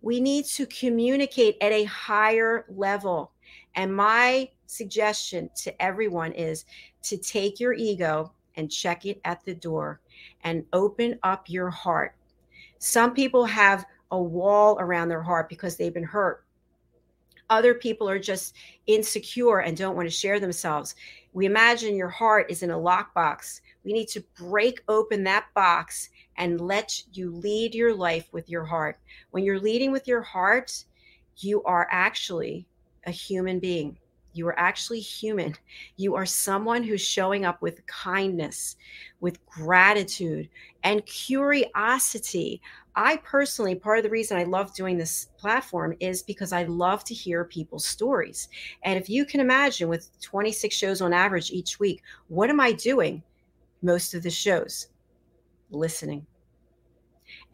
We 0.00 0.20
need 0.20 0.46
to 0.46 0.66
communicate 0.66 1.56
at 1.60 1.70
a 1.70 1.84
higher 1.84 2.66
level 2.68 3.31
and 3.74 3.94
my 3.94 4.48
suggestion 4.66 5.50
to 5.62 5.82
everyone 5.82 6.32
is 6.32 6.64
to 7.02 7.16
take 7.16 7.60
your 7.60 7.72
ego 7.72 8.32
and 8.56 8.70
check 8.70 9.06
it 9.06 9.20
at 9.24 9.44
the 9.44 9.54
door 9.54 10.00
and 10.44 10.64
open 10.72 11.18
up 11.22 11.48
your 11.48 11.70
heart. 11.70 12.14
Some 12.78 13.14
people 13.14 13.44
have 13.44 13.86
a 14.10 14.22
wall 14.22 14.76
around 14.78 15.08
their 15.08 15.22
heart 15.22 15.48
because 15.48 15.76
they've 15.76 15.94
been 15.94 16.04
hurt. 16.04 16.44
Other 17.48 17.74
people 17.74 18.08
are 18.08 18.18
just 18.18 18.56
insecure 18.86 19.60
and 19.60 19.76
don't 19.76 19.96
want 19.96 20.08
to 20.08 20.14
share 20.14 20.40
themselves. 20.40 20.94
We 21.32 21.46
imagine 21.46 21.96
your 21.96 22.08
heart 22.08 22.50
is 22.50 22.62
in 22.62 22.70
a 22.70 22.78
lockbox. 22.78 23.60
We 23.84 23.92
need 23.92 24.08
to 24.08 24.24
break 24.38 24.82
open 24.88 25.24
that 25.24 25.46
box 25.54 26.08
and 26.36 26.60
let 26.60 27.02
you 27.12 27.30
lead 27.30 27.74
your 27.74 27.94
life 27.94 28.28
with 28.32 28.48
your 28.48 28.64
heart. 28.64 28.98
When 29.32 29.44
you're 29.44 29.60
leading 29.60 29.92
with 29.92 30.08
your 30.08 30.22
heart, 30.22 30.84
you 31.38 31.62
are 31.64 31.88
actually 31.90 32.66
a 33.06 33.10
human 33.10 33.58
being. 33.58 33.98
You 34.34 34.46
are 34.48 34.58
actually 34.58 35.00
human. 35.00 35.54
You 35.96 36.14
are 36.14 36.24
someone 36.24 36.82
who's 36.82 37.02
showing 37.02 37.44
up 37.44 37.60
with 37.60 37.84
kindness, 37.86 38.76
with 39.20 39.44
gratitude, 39.44 40.48
and 40.84 41.04
curiosity. 41.04 42.62
I 42.94 43.16
personally, 43.18 43.74
part 43.74 43.98
of 43.98 44.04
the 44.04 44.10
reason 44.10 44.38
I 44.38 44.44
love 44.44 44.74
doing 44.74 44.96
this 44.96 45.28
platform 45.36 45.94
is 46.00 46.22
because 46.22 46.52
I 46.52 46.64
love 46.64 47.04
to 47.04 47.14
hear 47.14 47.44
people's 47.44 47.84
stories. 47.84 48.48
And 48.84 48.98
if 48.98 49.10
you 49.10 49.24
can 49.26 49.40
imagine, 49.40 49.88
with 49.88 50.08
26 50.20 50.74
shows 50.74 51.00
on 51.00 51.12
average 51.12 51.50
each 51.50 51.78
week, 51.78 52.02
what 52.28 52.50
am 52.50 52.60
I 52.60 52.72
doing 52.72 53.22
most 53.82 54.14
of 54.14 54.22
the 54.22 54.30
shows? 54.30 54.88
Listening. 55.70 56.26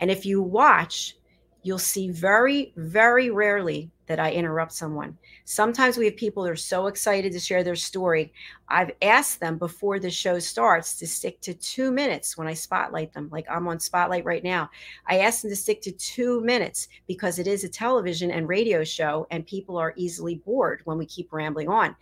And 0.01 0.11
if 0.11 0.25
you 0.25 0.43
watch, 0.43 1.17
you'll 1.63 1.79
see 1.79 2.11
very, 2.11 2.73
very 2.77 3.31
rarely 3.31 3.91
that 4.09 4.19
I 4.19 4.33
interrupt 4.33 4.73
someone. 4.73 5.17
Sometimes 5.45 5.97
we 5.97 6.07
have 6.07 6.17
people 6.17 6.43
that 6.43 6.51
are 6.51 6.57
so 6.57 6.87
excited 6.87 7.33
to 7.33 7.39
share 7.39 7.63
their 7.63 7.77
story. 7.77 8.33
I've 8.69 8.91
asked 9.03 9.39
them 9.39 9.59
before 9.59 9.99
the 9.99 10.11
show 10.11 10.39
starts 10.39 10.99
to 10.99 11.07
stick 11.07 11.41
to 11.43 11.55
two 11.55 11.93
minutes 11.93 12.37
when 12.37 12.49
I 12.49 12.55
spotlight 12.55 13.13
them. 13.13 13.29
Like 13.31 13.47
I'm 13.51 13.69
on 13.69 13.79
Spotlight 13.79 14.25
right 14.25 14.43
now. 14.43 14.71
I 15.07 15.19
ask 15.21 15.43
them 15.43 15.51
to 15.51 15.57
stick 15.57 15.81
to 15.83 15.93
two 15.93 16.41
minutes 16.41 16.89
because 17.07 17.39
it 17.39 17.47
is 17.47 17.65
a 17.65 17.69
television 17.69 18.31
and 18.31 18.49
radio 18.49 18.83
show, 18.83 19.27
and 19.31 19.47
people 19.47 19.77
are 19.77 19.95
easily 19.97 20.37
bored 20.37 20.81
when 20.85 20.99
we 20.99 21.07
keep 21.07 21.33
rambling 21.33 21.69
on. 21.69 21.95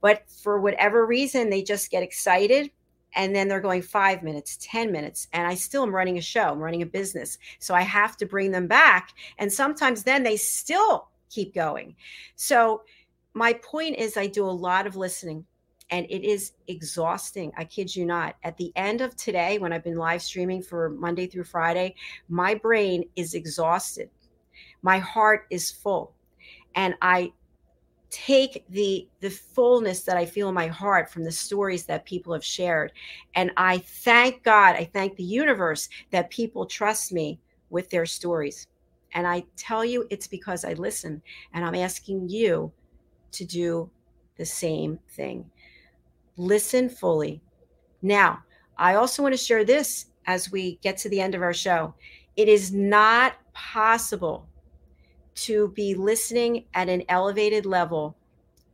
But 0.00 0.24
for 0.28 0.60
whatever 0.60 1.06
reason, 1.06 1.50
they 1.50 1.62
just 1.62 1.90
get 1.90 2.02
excited 2.02 2.70
and 3.16 3.34
then 3.34 3.48
they're 3.48 3.60
going 3.60 3.82
five 3.82 4.22
minutes, 4.22 4.58
10 4.60 4.90
minutes, 4.90 5.28
and 5.32 5.46
I 5.46 5.54
still 5.54 5.82
am 5.82 5.94
running 5.94 6.18
a 6.18 6.22
show, 6.22 6.50
I'm 6.50 6.58
running 6.58 6.82
a 6.82 6.86
business. 6.86 7.38
So 7.58 7.74
I 7.74 7.82
have 7.82 8.16
to 8.18 8.26
bring 8.26 8.50
them 8.50 8.66
back. 8.66 9.10
And 9.38 9.52
sometimes 9.52 10.02
then 10.02 10.22
they 10.22 10.36
still 10.36 11.08
keep 11.30 11.54
going. 11.54 11.94
So 12.36 12.82
my 13.34 13.52
point 13.54 13.96
is, 13.96 14.16
I 14.16 14.26
do 14.26 14.44
a 14.44 14.50
lot 14.50 14.86
of 14.86 14.96
listening 14.96 15.44
and 15.90 16.06
it 16.08 16.24
is 16.24 16.52
exhausting. 16.68 17.52
I 17.56 17.64
kid 17.64 17.94
you 17.94 18.06
not. 18.06 18.36
At 18.42 18.56
the 18.56 18.72
end 18.76 19.00
of 19.00 19.16
today, 19.16 19.58
when 19.58 19.72
I've 19.72 19.84
been 19.84 19.96
live 19.96 20.22
streaming 20.22 20.62
for 20.62 20.90
Monday 20.90 21.26
through 21.26 21.44
Friday, 21.44 21.94
my 22.28 22.54
brain 22.54 23.04
is 23.16 23.34
exhausted. 23.34 24.08
My 24.82 24.98
heart 24.98 25.46
is 25.50 25.70
full. 25.70 26.14
And 26.74 26.94
I 27.02 27.32
take 28.10 28.64
the 28.68 29.08
the 29.20 29.30
fullness 29.30 30.02
that 30.02 30.16
I 30.16 30.24
feel 30.24 30.48
in 30.48 30.54
my 30.54 30.68
heart 30.68 31.10
from 31.10 31.24
the 31.24 31.32
stories 31.32 31.84
that 31.86 32.04
people 32.04 32.32
have 32.32 32.44
shared 32.44 32.92
and 33.34 33.50
I 33.56 33.78
thank 33.78 34.44
God 34.44 34.76
I 34.76 34.84
thank 34.84 35.16
the 35.16 35.24
universe 35.24 35.88
that 36.12 36.30
people 36.30 36.64
trust 36.64 37.12
me 37.12 37.40
with 37.70 37.90
their 37.90 38.06
stories 38.06 38.68
and 39.14 39.26
I 39.26 39.44
tell 39.56 39.84
you 39.84 40.06
it's 40.10 40.26
because 40.26 40.64
I 40.64 40.74
listen 40.74 41.22
and 41.52 41.64
I'm 41.64 41.74
asking 41.74 42.28
you 42.28 42.72
to 43.32 43.44
do 43.44 43.90
the 44.36 44.46
same 44.46 44.98
thing 45.10 45.50
listen 46.36 46.88
fully 46.88 47.40
now 48.02 48.42
I 48.76 48.96
also 48.96 49.22
want 49.22 49.34
to 49.34 49.38
share 49.38 49.64
this 49.64 50.06
as 50.26 50.50
we 50.50 50.78
get 50.82 50.96
to 50.98 51.08
the 51.08 51.20
end 51.20 51.34
of 51.34 51.42
our 51.42 51.54
show 51.54 51.94
it 52.36 52.48
is 52.48 52.72
not 52.72 53.34
possible 53.52 54.48
to 55.34 55.68
be 55.68 55.94
listening 55.94 56.64
at 56.74 56.88
an 56.88 57.02
elevated 57.08 57.66
level 57.66 58.16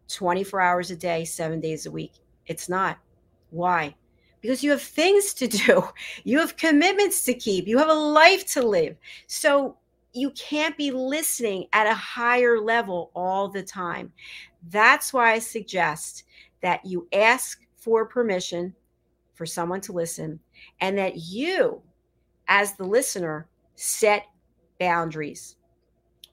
24 0.09 0.61
hours 0.61 0.91
a 0.91 0.97
day, 0.97 1.25
seven 1.25 1.61
days 1.61 1.87
a 1.87 1.91
week. 1.91 2.13
It's 2.47 2.69
not. 2.69 2.99
Why? 3.51 3.95
Because 4.41 4.63
you 4.63 4.71
have 4.71 4.83
things 4.83 5.35
to 5.35 5.47
do, 5.47 5.85
you 6.25 6.39
have 6.39 6.57
commitments 6.57 7.25
to 7.25 7.35
keep, 7.35 7.67
you 7.67 7.79
have 7.79 7.89
a 7.89 7.95
life 7.95 8.47
to 8.53 8.67
live. 8.67 8.97
So 9.27 9.77
you 10.13 10.31
can't 10.31 10.77
be 10.77 10.91
listening 10.91 11.67
at 11.73 11.87
a 11.87 11.95
higher 11.95 12.61
level 12.61 13.11
all 13.15 13.49
the 13.49 13.63
time. 13.63 14.13
That's 14.69 15.13
why 15.13 15.33
I 15.33 15.39
suggest 15.39 16.25
that 16.63 16.85
you 16.85 17.07
ask 17.13 17.61
for 17.77 18.05
permission 18.07 18.75
for 19.35 19.47
someone 19.47 19.81
to 19.83 19.93
listen 19.93 20.39
and 20.81 20.99
that 20.99 21.17
you, 21.17 21.81
as 22.49 22.75
the 22.75 22.85
listener, 22.85 23.49
set 23.75 24.27
boundaries. 24.79 25.57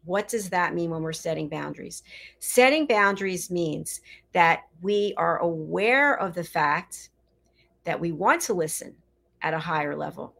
What 0.03 0.27
does 0.27 0.49
that 0.49 0.73
mean 0.73 0.89
when 0.89 1.03
we're 1.03 1.13
setting 1.13 1.49
boundaries? 1.49 2.03
Setting 2.39 2.87
boundaries 2.87 3.51
means 3.51 4.01
that 4.33 4.61
we 4.81 5.13
are 5.17 5.37
aware 5.39 6.19
of 6.19 6.33
the 6.33 6.43
fact 6.43 7.09
that 7.83 7.99
we 7.99 8.11
want 8.11 8.41
to 8.43 8.53
listen 8.53 8.95
at 9.41 9.53
a 9.53 9.59
higher 9.59 9.95
level, 9.95 10.33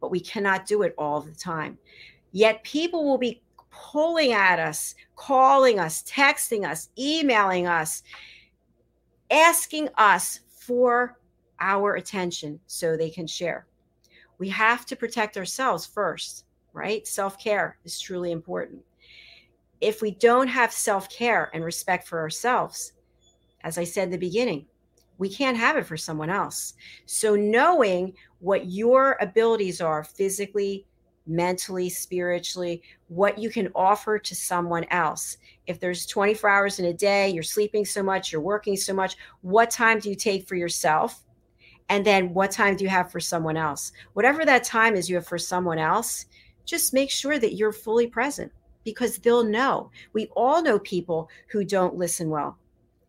but 0.00 0.10
we 0.10 0.20
cannot 0.20 0.66
do 0.66 0.82
it 0.82 0.94
all 0.98 1.20
the 1.20 1.34
time. 1.34 1.78
Yet 2.32 2.64
people 2.64 3.04
will 3.04 3.18
be 3.18 3.42
pulling 3.70 4.32
at 4.32 4.58
us, 4.58 4.94
calling 5.16 5.78
us, 5.78 6.02
texting 6.02 6.68
us, 6.68 6.90
emailing 6.98 7.66
us, 7.66 8.02
asking 9.30 9.88
us 9.96 10.40
for 10.48 11.18
our 11.60 11.94
attention 11.94 12.60
so 12.66 12.96
they 12.96 13.10
can 13.10 13.26
share. 13.26 13.66
We 14.38 14.48
have 14.48 14.86
to 14.86 14.96
protect 14.96 15.36
ourselves 15.36 15.86
first, 15.86 16.44
right? 16.72 17.06
Self 17.06 17.38
care 17.38 17.78
is 17.84 18.00
truly 18.00 18.32
important. 18.32 18.82
If 19.80 20.02
we 20.02 20.12
don't 20.12 20.48
have 20.48 20.72
self 20.72 21.08
care 21.08 21.50
and 21.54 21.64
respect 21.64 22.08
for 22.08 22.18
ourselves, 22.18 22.92
as 23.62 23.78
I 23.78 23.84
said 23.84 24.04
in 24.04 24.10
the 24.10 24.18
beginning, 24.18 24.66
we 25.18 25.28
can't 25.28 25.56
have 25.56 25.76
it 25.76 25.86
for 25.86 25.96
someone 25.96 26.30
else. 26.30 26.74
So, 27.06 27.36
knowing 27.36 28.14
what 28.40 28.66
your 28.66 29.16
abilities 29.20 29.80
are 29.80 30.02
physically, 30.02 30.86
mentally, 31.26 31.88
spiritually, 31.88 32.82
what 33.08 33.38
you 33.38 33.50
can 33.50 33.68
offer 33.74 34.18
to 34.18 34.34
someone 34.34 34.84
else. 34.90 35.36
If 35.66 35.78
there's 35.80 36.06
24 36.06 36.50
hours 36.50 36.78
in 36.78 36.86
a 36.86 36.92
day, 36.92 37.30
you're 37.30 37.42
sleeping 37.42 37.84
so 37.84 38.02
much, 38.02 38.32
you're 38.32 38.40
working 38.40 38.76
so 38.76 38.92
much, 38.92 39.16
what 39.42 39.70
time 39.70 39.98
do 39.98 40.08
you 40.08 40.14
take 40.14 40.46
for 40.46 40.56
yourself? 40.56 41.24
And 41.88 42.04
then 42.04 42.32
what 42.32 42.50
time 42.50 42.76
do 42.76 42.84
you 42.84 42.90
have 42.90 43.10
for 43.10 43.20
someone 43.20 43.56
else? 43.56 43.92
Whatever 44.14 44.44
that 44.44 44.64
time 44.64 44.96
is 44.96 45.08
you 45.08 45.16
have 45.16 45.26
for 45.26 45.38
someone 45.38 45.78
else, 45.78 46.26
just 46.64 46.94
make 46.94 47.10
sure 47.10 47.38
that 47.38 47.54
you're 47.54 47.72
fully 47.72 48.06
present 48.06 48.50
because 48.84 49.18
they'll 49.18 49.44
know. 49.44 49.90
We 50.12 50.28
all 50.36 50.62
know 50.62 50.78
people 50.78 51.28
who 51.48 51.64
don't 51.64 51.96
listen 51.96 52.30
well. 52.30 52.58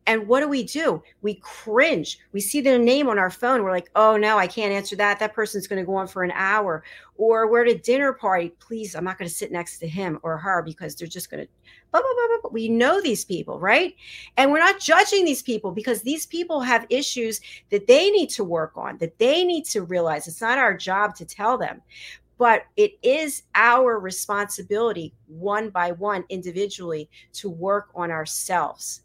And 0.06 0.28
what 0.28 0.42
do 0.42 0.50
we 0.50 0.64
do? 0.64 1.02
We 1.22 1.36
cringe. 1.36 2.20
We 2.34 2.42
see 2.42 2.62
their 2.62 2.78
name 2.78 3.08
on 3.08 3.18
our 3.18 3.30
phone. 3.30 3.64
We're 3.64 3.72
like, 3.72 3.90
oh 3.96 4.18
no, 4.18 4.38
I 4.38 4.48
can't 4.48 4.74
answer 4.74 4.96
that. 4.98 5.20
That 5.20 5.34
person's 5.34 5.68
going 5.68 5.80
to 5.80 5.86
go 5.86 5.96
on 5.96 6.08
for 6.08 6.24
an 6.24 6.32
hour. 6.32 6.84
Or 7.16 7.50
we're 7.50 7.66
at 7.66 7.72
a 7.72 7.78
dinner 7.78 8.12
party. 8.12 8.50
Please, 8.60 8.96
I'm 8.96 9.04
not 9.04 9.18
going 9.18 9.30
to 9.30 9.34
sit 9.34 9.52
next 9.52 9.80
to 9.80 9.88
him 9.88 10.20
or 10.24 10.38
her 10.38 10.62
because 10.62 10.96
they're 10.96 11.08
just 11.08 11.32
going 11.32 11.46
to 11.46 11.50
blah, 11.92 12.02
blah, 12.02 12.10
blah, 12.28 12.42
blah. 12.42 12.50
We 12.52 12.68
know 12.68 13.02
these 13.02 13.24
people, 13.24 13.60
right? 13.60 13.96
And 14.36 14.52
we're 14.52 14.60
not 14.60 14.80
judging 14.80 15.24
these 15.24 15.42
people 15.42 15.72
because 15.72 16.02
these 16.02 16.26
people 16.26 16.60
have 16.60 16.86
issues 16.90 17.40
that 17.70 17.88
they 17.88 18.10
need 18.10 18.30
to 18.32 18.44
work 18.44 18.74
on, 18.76 18.98
that 18.98 19.18
they 19.20 19.46
need 19.46 19.66
to 19.66 19.84
realize. 19.84 20.28
It's 20.28 20.42
not 20.42 20.58
our 20.58 20.76
job 20.76 21.16
to 21.16 21.26
tell 21.26 21.58
them 21.58 21.82
but 22.40 22.64
it 22.78 22.98
is 23.04 23.44
our 23.54 24.00
responsibility 24.00 25.14
one 25.28 25.70
by 25.70 25.92
one 25.92 26.26
individually 26.30 27.08
to 27.32 27.48
work 27.48 27.90
on 27.96 28.10
ourselves 28.12 29.04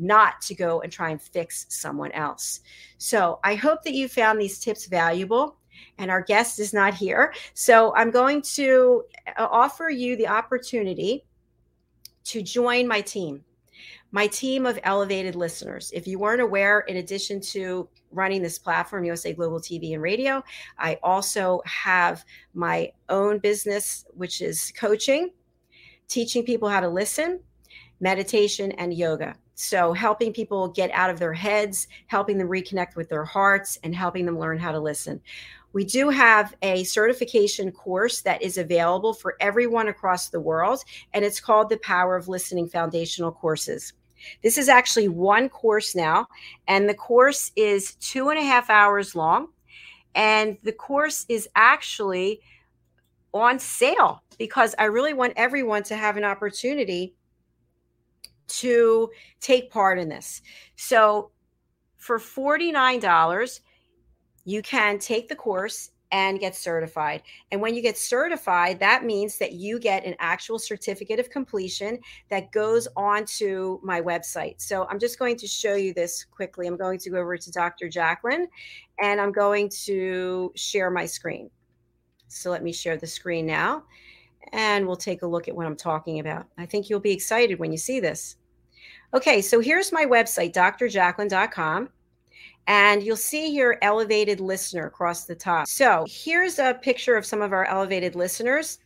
not 0.00 0.40
to 0.42 0.54
go 0.54 0.80
and 0.80 0.90
try 0.90 1.10
and 1.10 1.20
fix 1.20 1.66
someone 1.68 2.12
else. 2.12 2.60
So 2.98 3.38
I 3.44 3.54
hope 3.54 3.82
that 3.82 3.94
you 3.94 4.08
found 4.08 4.40
these 4.40 4.58
tips 4.58 4.86
valuable. 4.86 5.56
And 5.98 6.10
our 6.10 6.22
guest 6.22 6.58
is 6.58 6.72
not 6.74 6.94
here. 6.94 7.32
So 7.54 7.94
I'm 7.94 8.10
going 8.10 8.42
to 8.54 9.04
uh, 9.38 9.48
offer 9.50 9.88
you 9.88 10.16
the 10.16 10.28
opportunity 10.28 11.24
to 12.24 12.42
join 12.42 12.86
my 12.86 13.00
team, 13.00 13.44
my 14.10 14.26
team 14.26 14.66
of 14.66 14.78
elevated 14.82 15.36
listeners. 15.36 15.90
If 15.94 16.06
you 16.06 16.18
weren't 16.18 16.40
aware, 16.40 16.80
in 16.80 16.98
addition 16.98 17.40
to 17.52 17.88
running 18.10 18.42
this 18.42 18.58
platform, 18.58 19.04
USA 19.04 19.32
Global 19.32 19.60
TV 19.60 19.94
and 19.94 20.02
Radio, 20.02 20.42
I 20.78 20.98
also 21.02 21.62
have 21.64 22.24
my 22.54 22.92
own 23.08 23.38
business, 23.38 24.04
which 24.14 24.42
is 24.42 24.72
coaching, 24.76 25.30
teaching 26.08 26.44
people 26.44 26.68
how 26.68 26.80
to 26.80 26.88
listen, 26.88 27.40
meditation, 28.00 28.72
and 28.72 28.92
yoga. 28.92 29.34
So, 29.62 29.92
helping 29.92 30.32
people 30.32 30.68
get 30.68 30.90
out 30.92 31.10
of 31.10 31.18
their 31.18 31.34
heads, 31.34 31.86
helping 32.06 32.38
them 32.38 32.48
reconnect 32.48 32.96
with 32.96 33.10
their 33.10 33.26
hearts, 33.26 33.78
and 33.84 33.94
helping 33.94 34.24
them 34.24 34.38
learn 34.38 34.58
how 34.58 34.72
to 34.72 34.80
listen. 34.80 35.20
We 35.74 35.84
do 35.84 36.08
have 36.08 36.54
a 36.62 36.82
certification 36.84 37.70
course 37.70 38.22
that 38.22 38.40
is 38.40 38.56
available 38.56 39.12
for 39.12 39.36
everyone 39.38 39.88
across 39.88 40.30
the 40.30 40.40
world, 40.40 40.82
and 41.12 41.26
it's 41.26 41.40
called 41.40 41.68
the 41.68 41.76
Power 41.76 42.16
of 42.16 42.26
Listening 42.26 42.68
Foundational 42.68 43.32
Courses. 43.32 43.92
This 44.42 44.56
is 44.56 44.70
actually 44.70 45.08
one 45.08 45.50
course 45.50 45.94
now, 45.94 46.26
and 46.66 46.88
the 46.88 46.94
course 46.94 47.52
is 47.54 47.96
two 47.96 48.30
and 48.30 48.38
a 48.38 48.42
half 48.42 48.70
hours 48.70 49.14
long. 49.14 49.48
And 50.14 50.56
the 50.62 50.72
course 50.72 51.26
is 51.28 51.50
actually 51.54 52.40
on 53.34 53.58
sale 53.58 54.22
because 54.38 54.74
I 54.78 54.84
really 54.84 55.12
want 55.12 55.34
everyone 55.36 55.82
to 55.84 55.96
have 55.96 56.16
an 56.16 56.24
opportunity 56.24 57.14
to 58.58 59.10
take 59.40 59.70
part 59.70 59.98
in 59.98 60.08
this. 60.08 60.42
So 60.76 61.30
for 61.96 62.18
$49, 62.18 63.60
you 64.44 64.62
can 64.62 64.98
take 64.98 65.28
the 65.28 65.36
course 65.36 65.90
and 66.12 66.40
get 66.40 66.56
certified. 66.56 67.22
And 67.52 67.60
when 67.60 67.74
you 67.74 67.82
get 67.82 67.96
certified, 67.96 68.80
that 68.80 69.04
means 69.04 69.38
that 69.38 69.52
you 69.52 69.78
get 69.78 70.04
an 70.04 70.14
actual 70.18 70.58
certificate 70.58 71.20
of 71.20 71.30
completion 71.30 71.98
that 72.30 72.50
goes 72.50 72.88
onto 72.96 73.78
my 73.82 74.00
website. 74.00 74.60
So 74.60 74.86
I'm 74.88 74.98
just 74.98 75.18
going 75.18 75.36
to 75.36 75.46
show 75.46 75.74
you 75.74 75.94
this 75.94 76.24
quickly. 76.24 76.66
I'm 76.66 76.76
going 76.76 76.98
to 77.00 77.10
go 77.10 77.18
over 77.18 77.36
to 77.36 77.52
Dr. 77.52 77.88
Jacqueline 77.88 78.48
and 79.00 79.20
I'm 79.20 79.32
going 79.32 79.68
to 79.84 80.52
share 80.56 80.90
my 80.90 81.06
screen. 81.06 81.50
So 82.28 82.50
let 82.50 82.62
me 82.62 82.72
share 82.72 82.96
the 82.96 83.06
screen 83.06 83.46
now 83.46 83.84
and 84.52 84.86
we'll 84.86 84.96
take 84.96 85.22
a 85.22 85.26
look 85.26 85.48
at 85.48 85.54
what 85.54 85.66
I'm 85.66 85.76
talking 85.76 86.20
about. 86.20 86.46
I 86.58 86.66
think 86.66 86.88
you'll 86.88 87.00
be 87.00 87.12
excited 87.12 87.58
when 87.58 87.72
you 87.72 87.78
see 87.78 88.00
this. 88.00 88.36
Okay, 89.12 89.42
so 89.42 89.60
here's 89.60 89.92
my 89.92 90.04
website, 90.04 90.52
drjacqueline.com. 90.52 91.88
And 92.66 93.02
you'll 93.02 93.16
see 93.16 93.50
here 93.50 93.78
elevated 93.82 94.38
listener 94.38 94.86
across 94.86 95.24
the 95.24 95.34
top. 95.34 95.66
So 95.66 96.04
here's 96.08 96.58
a 96.58 96.74
picture 96.74 97.16
of 97.16 97.26
some 97.26 97.42
of 97.42 97.52
our 97.52 97.64
elevated 97.64 98.14
listeners. 98.14 98.78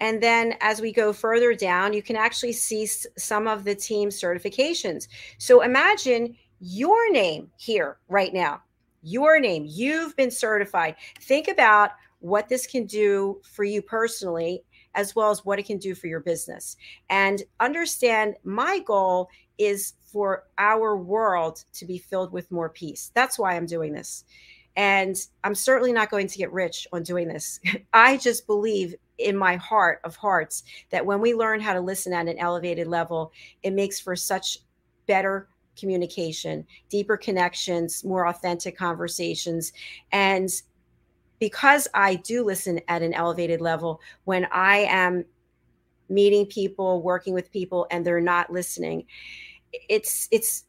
And 0.00 0.22
then 0.22 0.54
as 0.60 0.80
we 0.80 0.92
go 0.92 1.12
further 1.12 1.54
down, 1.54 1.92
you 1.92 2.02
can 2.02 2.16
actually 2.16 2.52
see 2.52 2.86
some 2.86 3.46
of 3.46 3.64
the 3.64 3.74
team 3.74 4.08
certifications. 4.08 5.08
So 5.36 5.60
imagine 5.60 6.36
your 6.60 7.12
name 7.12 7.50
here 7.58 7.98
right 8.08 8.32
now. 8.32 8.62
Your 9.02 9.40
name, 9.40 9.66
you've 9.68 10.16
been 10.16 10.30
certified. 10.30 10.94
Think 11.20 11.48
about 11.48 11.90
what 12.20 12.48
this 12.48 12.66
can 12.66 12.86
do 12.86 13.40
for 13.42 13.64
you 13.64 13.82
personally 13.82 14.62
as 14.94 15.14
well 15.14 15.30
as 15.30 15.44
what 15.44 15.58
it 15.58 15.66
can 15.66 15.78
do 15.78 15.94
for 15.94 16.06
your 16.06 16.20
business. 16.20 16.76
And 17.08 17.42
understand 17.60 18.36
my 18.44 18.80
goal 18.80 19.28
is 19.58 19.94
for 20.02 20.44
our 20.58 20.96
world 20.96 21.64
to 21.74 21.84
be 21.84 21.98
filled 21.98 22.32
with 22.32 22.50
more 22.50 22.68
peace. 22.68 23.10
That's 23.14 23.38
why 23.38 23.56
I'm 23.56 23.66
doing 23.66 23.92
this. 23.92 24.24
And 24.76 25.16
I'm 25.44 25.54
certainly 25.54 25.92
not 25.92 26.10
going 26.10 26.26
to 26.28 26.38
get 26.38 26.52
rich 26.52 26.86
on 26.92 27.02
doing 27.02 27.28
this. 27.28 27.60
I 27.92 28.16
just 28.16 28.46
believe 28.46 28.94
in 29.18 29.36
my 29.36 29.56
heart 29.56 30.00
of 30.04 30.16
hearts 30.16 30.64
that 30.90 31.04
when 31.04 31.20
we 31.20 31.34
learn 31.34 31.60
how 31.60 31.74
to 31.74 31.80
listen 31.80 32.12
at 32.12 32.28
an 32.28 32.38
elevated 32.38 32.86
level, 32.86 33.32
it 33.62 33.72
makes 33.72 34.00
for 34.00 34.16
such 34.16 34.58
better 35.06 35.48
communication, 35.76 36.66
deeper 36.88 37.16
connections, 37.16 38.04
more 38.04 38.26
authentic 38.26 38.76
conversations. 38.76 39.72
And 40.12 40.48
because 41.40 41.88
I 41.94 42.16
do 42.16 42.44
listen 42.44 42.80
at 42.86 43.02
an 43.02 43.14
elevated 43.14 43.60
level, 43.60 44.00
when 44.24 44.46
I 44.52 44.86
am 44.88 45.24
meeting 46.08 46.46
people, 46.46 47.02
working 47.02 47.34
with 47.34 47.50
people, 47.50 47.86
and 47.90 48.06
they're 48.06 48.20
not 48.20 48.52
listening, 48.52 49.06
it's 49.72 50.28
it's 50.30 50.64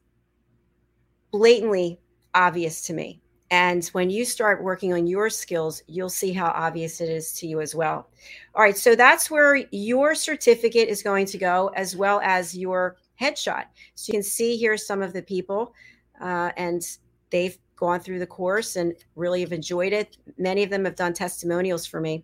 blatantly 1.32 2.00
obvious 2.34 2.82
to 2.88 2.94
me. 2.94 3.22
And 3.52 3.86
when 3.88 4.10
you 4.10 4.24
start 4.24 4.64
working 4.64 4.94
on 4.94 5.08
your 5.08 5.30
skills, 5.30 5.84
you'll 5.88 6.10
see 6.10 6.32
how 6.32 6.48
obvious 6.48 7.02
it 7.02 7.10
is 7.10 7.34
to 7.34 7.48
you 7.48 7.60
as 7.60 7.76
well. 7.76 8.10
All 8.56 8.62
right, 8.64 8.78
so 8.78 8.96
that's 8.96 9.30
where 9.30 9.58
your 9.72 10.16
certificate 10.16 10.88
is 10.88 11.04
going 11.04 11.26
to 11.28 11.38
go, 11.38 11.68
as 11.76 11.96
well 11.98 12.22
as 12.24 12.56
your 12.58 12.96
headshot. 13.20 13.66
So 13.96 14.12
you 14.12 14.20
can 14.20 14.24
see 14.24 14.56
here 14.56 14.78
some 14.78 15.02
of 15.02 15.12
the 15.12 15.22
people, 15.22 15.74
uh, 16.22 16.52
and 16.56 16.82
they've 17.30 17.58
gone 17.82 18.00
through 18.00 18.20
the 18.20 18.28
course 18.28 18.78
and 18.78 18.94
really 19.15 19.41
have 19.41 19.52
enjoyed 19.52 19.91
it. 19.91 20.15
Many 20.38 20.62
of 20.62 20.70
them 20.70 20.86
have 20.86 20.96
done 20.96 21.13
testimonials 21.13 21.84
for 21.86 22.00
me. 22.00 22.24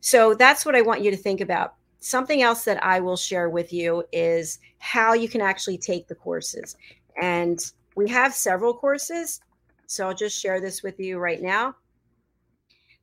So 0.00 0.34
that's 0.34 0.66
what 0.66 0.74
I 0.74 0.82
want 0.82 1.02
you 1.02 1.12
to 1.12 1.16
think 1.16 1.40
about. 1.40 1.76
Something 2.00 2.42
else 2.42 2.64
that 2.64 2.84
I 2.84 2.98
will 2.98 3.16
share 3.16 3.48
with 3.48 3.72
you 3.72 4.02
is 4.12 4.58
how 4.78 5.12
you 5.14 5.28
can 5.28 5.40
actually 5.40 5.78
take 5.78 6.08
the 6.08 6.16
courses. 6.16 6.76
And 7.22 7.60
we 7.94 8.08
have 8.08 8.34
several 8.34 8.74
courses. 8.74 9.40
So 9.86 10.08
I'll 10.08 10.14
just 10.14 10.36
share 10.38 10.60
this 10.60 10.82
with 10.82 10.98
you 10.98 11.18
right 11.18 11.40
now. 11.40 11.76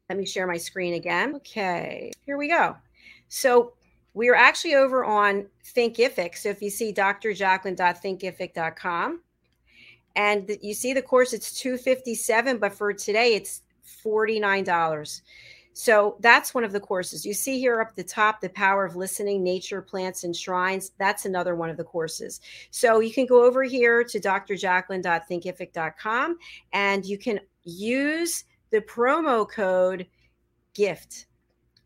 Let 0.09 0.19
me 0.19 0.25
share 0.25 0.47
my 0.47 0.57
screen 0.57 0.95
again. 0.95 1.35
Okay, 1.37 2.11
here 2.25 2.37
we 2.37 2.49
go. 2.49 2.75
So 3.29 3.71
we 4.13 4.27
are 4.27 4.35
actually 4.35 4.75
over 4.75 5.05
on 5.05 5.47
Thinkific. 5.63 6.35
So 6.35 6.49
if 6.49 6.61
you 6.61 6.69
see 6.69 6.91
drjacqueline.thinkific.com, 6.93 9.21
and 10.15 10.57
you 10.61 10.73
see 10.73 10.93
the 10.93 11.01
course 11.01 11.33
it's 11.33 11.59
257 11.59 12.57
but 12.57 12.73
for 12.73 12.93
today 12.93 13.35
it's 13.35 13.61
$49 14.03 15.21
so 15.77 16.15
that's 16.21 16.53
one 16.53 16.63
of 16.63 16.71
the 16.71 16.79
courses. 16.79 17.25
You 17.25 17.33
see 17.33 17.59
here 17.59 17.81
up 17.81 17.95
the 17.95 18.03
top 18.03 18.39
the 18.39 18.47
power 18.47 18.85
of 18.85 18.95
listening 18.95 19.43
nature 19.43 19.81
plants 19.81 20.23
and 20.23 20.33
shrines. 20.33 20.93
That's 20.97 21.25
another 21.25 21.57
one 21.57 21.69
of 21.69 21.75
the 21.75 21.83
courses. 21.83 22.39
So 22.71 23.01
you 23.01 23.13
can 23.13 23.25
go 23.25 23.43
over 23.43 23.61
here 23.61 24.01
to 24.05 24.17
drjacqueline.thinkific.com 24.17 26.37
and 26.71 27.05
you 27.05 27.17
can 27.17 27.41
use 27.63 28.45
the 28.71 28.79
promo 28.79 29.45
code 29.49 30.07
gift 30.73 31.25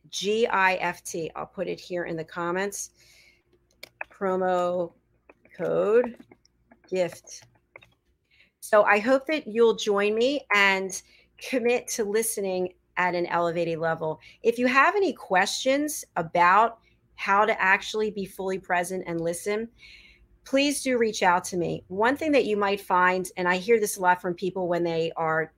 g-i-f-t 0.10 1.32
i'll 1.36 1.46
put 1.46 1.68
it 1.68 1.80
here 1.80 2.06
in 2.06 2.16
the 2.16 2.24
comments. 2.24 2.92
Promo 4.12 4.94
code 5.58 6.16
gift 6.88 7.44
So 8.70 8.84
I 8.84 9.00
hope 9.00 9.26
that 9.26 9.48
you'll 9.48 9.74
join 9.74 10.14
me 10.14 10.46
and 10.54 11.02
commit 11.40 11.88
to 11.88 12.04
listening 12.04 12.74
at 12.98 13.16
an 13.16 13.26
elevated 13.26 13.80
level. 13.80 14.20
If 14.44 14.60
you 14.60 14.68
have 14.68 14.96
any 14.96 15.12
questions 15.12 16.06
about 16.16 16.78
how 17.16 17.46
to 17.46 17.60
actually 17.60 18.12
be 18.12 18.26
fully 18.28 18.60
present 18.60 19.06
and 19.08 19.22
listen, 19.22 19.70
please 20.46 20.84
do 20.84 21.00
reach 21.00 21.24
out 21.24 21.46
to 21.46 21.58
me. 21.58 21.84
One 21.88 22.16
thing 22.16 22.32
that 22.34 22.46
you 22.46 22.58
might 22.58 22.80
find, 22.80 23.28
and 23.38 23.48
I 23.48 23.58
hear 23.58 23.80
this 23.80 23.98
a 23.98 24.02
lot 24.02 24.22
from 24.22 24.36
people 24.36 24.68
when 24.68 24.84
they 24.84 25.12
are 25.16 25.52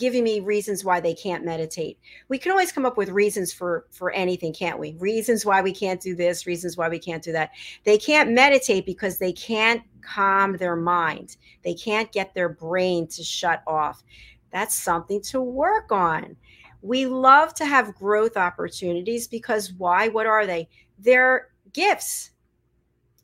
giving 0.00 0.24
me 0.24 0.40
reasons 0.40 0.82
why 0.82 0.98
they 0.98 1.12
can't 1.14 1.44
meditate. 1.44 1.98
We 2.28 2.38
can 2.38 2.50
always 2.50 2.72
come 2.72 2.86
up 2.86 2.96
with 2.96 3.10
reasons 3.10 3.52
for 3.52 3.86
for 3.90 4.10
anything, 4.12 4.54
can't 4.54 4.78
we? 4.78 4.96
Reasons 4.98 5.44
why 5.44 5.60
we 5.60 5.72
can't 5.72 6.00
do 6.00 6.16
this, 6.16 6.46
reasons 6.46 6.76
why 6.76 6.88
we 6.88 6.98
can't 6.98 7.22
do 7.22 7.32
that. 7.32 7.50
They 7.84 7.98
can't 7.98 8.30
meditate 8.30 8.86
because 8.86 9.18
they 9.18 9.32
can't 9.32 9.82
calm 10.00 10.56
their 10.56 10.74
mind. 10.74 11.36
They 11.62 11.74
can't 11.74 12.10
get 12.10 12.34
their 12.34 12.48
brain 12.48 13.06
to 13.08 13.22
shut 13.22 13.62
off. 13.66 14.02
That's 14.50 14.74
something 14.74 15.20
to 15.24 15.42
work 15.42 15.92
on. 15.92 16.34
We 16.82 17.04
love 17.04 17.52
to 17.56 17.66
have 17.66 17.94
growth 17.94 18.38
opportunities 18.38 19.28
because 19.28 19.74
why? 19.74 20.08
What 20.08 20.26
are 20.26 20.46
they? 20.46 20.68
They're 20.98 21.48
gifts. 21.74 22.30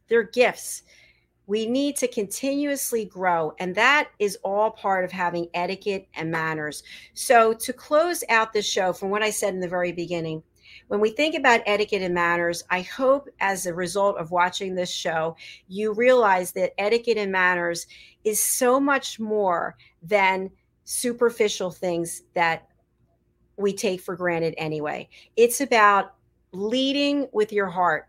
They're 0.08 0.24
gifts. 0.24 0.82
We 1.46 1.66
need 1.66 1.96
to 1.96 2.08
continuously 2.08 3.04
grow, 3.04 3.52
and 3.58 3.74
that 3.76 4.10
is 4.18 4.36
all 4.42 4.70
part 4.70 5.04
of 5.04 5.12
having 5.12 5.48
etiquette 5.54 6.08
and 6.14 6.30
manners. 6.30 6.82
So, 7.14 7.52
to 7.52 7.72
close 7.72 8.24
out 8.28 8.52
the 8.52 8.62
show, 8.62 8.92
from 8.92 9.10
what 9.10 9.22
I 9.22 9.30
said 9.30 9.54
in 9.54 9.60
the 9.60 9.68
very 9.68 9.92
beginning, 9.92 10.42
when 10.88 11.00
we 11.00 11.10
think 11.10 11.34
about 11.34 11.62
etiquette 11.66 12.02
and 12.02 12.14
manners, 12.14 12.62
I 12.70 12.82
hope 12.82 13.28
as 13.40 13.66
a 13.66 13.74
result 13.74 14.16
of 14.18 14.30
watching 14.30 14.74
this 14.74 14.90
show, 14.90 15.36
you 15.68 15.92
realize 15.92 16.52
that 16.52 16.74
etiquette 16.78 17.18
and 17.18 17.32
manners 17.32 17.86
is 18.24 18.42
so 18.42 18.78
much 18.78 19.18
more 19.18 19.76
than 20.02 20.50
superficial 20.84 21.70
things 21.70 22.22
that 22.34 22.68
we 23.56 23.72
take 23.72 24.00
for 24.00 24.16
granted 24.16 24.54
anyway. 24.56 25.08
It's 25.36 25.60
about 25.60 26.14
leading 26.52 27.28
with 27.32 27.52
your 27.52 27.68
heart. 27.68 28.08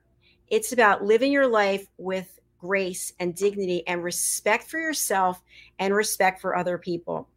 It's 0.50 0.72
about 0.72 1.04
living 1.04 1.32
your 1.32 1.48
life 1.48 1.88
with 1.98 2.40
grace 2.60 3.14
and 3.20 3.36
dignity 3.36 3.86
and 3.88 4.04
respect 4.04 4.70
for 4.70 4.80
yourself 4.80 5.42
and 5.80 5.94
respect 5.94 6.42
for 6.42 6.56
other 6.56 6.78
people. 6.78 7.28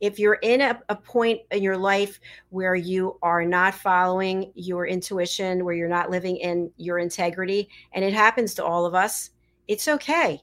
If 0.00 0.18
you're 0.18 0.34
in 0.34 0.60
a, 0.60 0.78
a, 0.90 0.96
point 0.96 1.40
in 1.50 1.62
your 1.62 1.76
life 1.76 2.20
where 2.50 2.74
you 2.74 3.18
are 3.22 3.44
not 3.44 3.74
following 3.74 4.52
your 4.54 4.86
intuition, 4.86 5.64
where 5.64 5.74
you're 5.74 5.88
not 5.88 6.10
living 6.10 6.36
in 6.36 6.70
your 6.76 6.98
integrity, 6.98 7.70
and 7.92 8.04
it 8.04 8.12
happens 8.12 8.52
to 8.54 8.64
all 8.64 8.84
of 8.84 8.94
us, 8.94 9.30
it's 9.68 9.88
okay. 9.88 10.42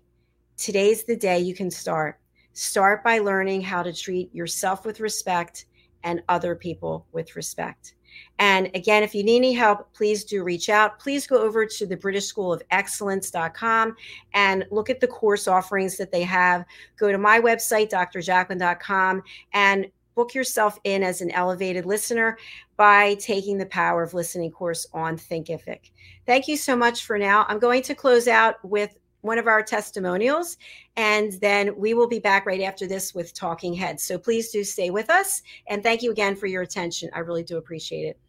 Today's 0.58 1.04
the 1.04 1.16
day 1.16 1.40
you 1.40 1.54
can 1.54 1.70
start. 1.70 2.20
Start 2.54 3.04
by 3.04 3.20
learning 3.20 3.62
how 3.62 3.84
to 3.84 3.94
treat 3.94 4.34
yourself 4.34 4.86
with 4.86 5.00
respect 5.00 5.66
and 6.04 6.22
other 6.30 6.56
people 6.56 7.06
with 7.12 7.36
respect. 7.36 7.96
And 8.40 8.70
again, 8.74 9.04
if 9.04 9.14
you 9.14 9.24
need 9.24 9.38
any 9.38 9.54
help, 9.54 9.94
please 9.94 10.24
do 10.24 10.44
reach 10.44 10.70
out. 10.70 11.00
Please 11.00 11.28
go 11.28 11.38
over 11.38 11.66
to 11.66 11.86
the 11.86 11.98
British 11.98 12.26
School 12.26 12.52
of 12.52 12.62
Excellence.com 12.72 13.96
and 14.34 14.66
look 14.72 14.90
at 14.90 15.00
the 15.00 15.08
course 15.08 15.48
offerings 15.48 15.98
that 15.98 16.12
they 16.12 16.24
have. 16.24 16.66
Go 16.98 17.12
to 17.12 17.18
my 17.18 17.40
website, 17.40 17.92
drjacqueline.com, 17.92 19.24
and 19.54 19.88
book 20.16 20.34
yourself 20.34 20.80
in 20.84 21.04
as 21.04 21.22
an 21.22 21.32
elevated 21.32 21.86
listener 21.86 22.38
by 22.78 23.16
taking 23.16 23.58
the 23.58 23.66
power 23.68 24.04
of 24.04 24.14
listening 24.14 24.52
course 24.52 24.86
on 24.94 25.18
Thinkific. 25.18 25.92
Thank 26.26 26.48
you 26.48 26.58
so 26.58 26.76
much 26.76 27.06
for 27.06 27.18
now. 27.18 27.46
I'm 27.48 27.60
going 27.60 27.82
to 27.84 27.96
close 27.96 28.28
out 28.28 28.64
with 28.64 28.96
one 29.24 29.40
of 29.40 29.48
our 29.48 29.64
testimonials. 29.64 30.58
And 30.96 31.34
then 31.42 31.76
we 31.76 31.96
will 31.96 32.08
be 32.08 32.20
back 32.20 32.46
right 32.46 32.62
after 32.62 32.86
this 32.86 33.16
with 33.16 33.34
Talking 33.34 33.74
Heads. 33.74 34.04
So 34.04 34.20
please 34.20 34.52
do 34.52 34.64
stay 34.64 34.92
with 34.92 35.10
us. 35.10 35.42
And 35.68 35.82
thank 35.82 36.04
you 36.04 36.12
again 36.12 36.36
for 36.36 36.46
your 36.46 36.62
attention. 36.62 37.10
I 37.14 37.20
really 37.20 37.44
do 37.44 37.58
appreciate 37.58 38.06
it. 38.06 38.20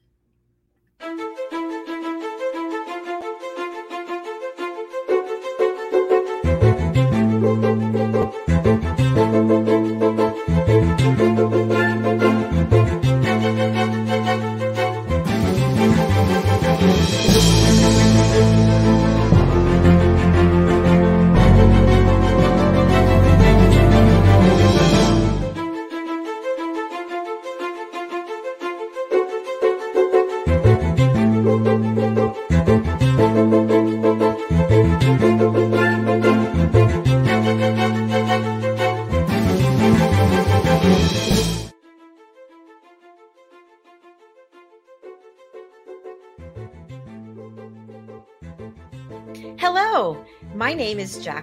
My 7.44 8.80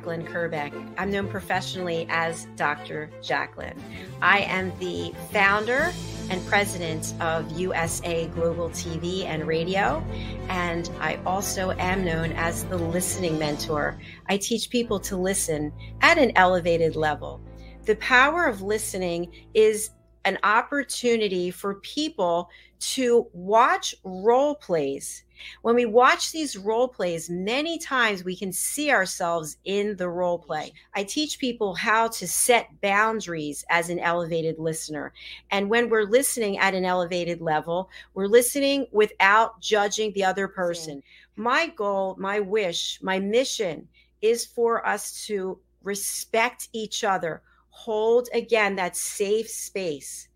Jacqueline 0.02 0.26
Kerbeck. 0.26 0.74
I'm 0.98 1.12
known 1.12 1.28
professionally 1.28 2.08
as 2.10 2.46
Dr. 2.56 3.12
Jacqueline. 3.22 3.80
I 4.20 4.40
am 4.40 4.74
the 4.80 5.14
founder 5.32 5.94
and 6.32 6.44
president 6.48 7.14
of 7.22 7.52
USA 7.52 8.26
Global 8.30 8.72
TV 8.72 9.26
and 9.26 9.46
Radio, 9.46 10.04
and 10.50 10.90
I 11.00 11.20
also 11.24 11.70
am 11.74 12.04
known 12.04 12.32
as 12.32 12.64
the 12.64 12.78
listening 12.78 13.38
mentor. 13.38 13.96
I 14.28 14.38
teach 14.38 14.72
people 14.72 15.00
to 15.02 15.16
listen 15.16 15.72
at 16.02 16.18
an 16.18 16.32
elevated 16.36 16.96
level. 16.96 17.40
The 17.86 17.98
power 17.98 18.48
of 18.48 18.64
listening 18.64 19.32
is 19.54 19.92
an 20.26 20.40
opportunity 20.44 21.52
for 21.52 21.76
people 21.76 22.50
to 22.80 23.28
watch 23.34 23.94
role 24.04 24.56
plays 24.56 25.26
when 25.62 25.76
we 25.76 25.86
watch 25.86 26.32
these 26.32 26.58
role 26.58 26.88
plays, 26.88 27.30
many 27.30 27.78
times 27.78 28.24
we 28.24 28.36
can 28.36 28.52
see 28.52 28.92
ourselves 28.92 29.58
in 29.66 29.96
the 29.96 30.10
role 30.10 30.40
play. 30.40 30.74
I 30.96 31.04
teach 31.04 31.40
people 31.40 31.74
how 31.76 32.08
to 32.10 32.28
set 32.28 32.70
boundaries 32.82 33.64
as 33.70 33.90
an 33.90 34.00
elevated 34.00 34.60
listener. 34.60 35.14
And 35.52 35.70
when 35.70 35.90
we're 35.90 36.04
listening 36.04 36.58
at 36.58 36.74
an 36.74 36.86
elevated 36.86 37.42
level, 37.42 37.90
we're 38.14 38.28
listening 38.28 38.88
without 38.92 39.62
judging 39.62 40.12
the 40.14 40.24
other 40.24 40.48
person. 40.48 41.04
My 41.36 41.68
goal, 41.68 42.16
my 42.20 42.40
wish, 42.40 43.00
my 43.02 43.20
mission 43.20 43.88
is 44.22 44.46
for 44.46 44.86
us 44.86 45.26
to 45.26 45.60
respect 45.84 46.70
each 46.74 47.04
other, 47.04 47.42
hold 47.70 48.30
again 48.34 48.76
that 48.76 48.96
safe 48.96 49.50
space 49.50 50.28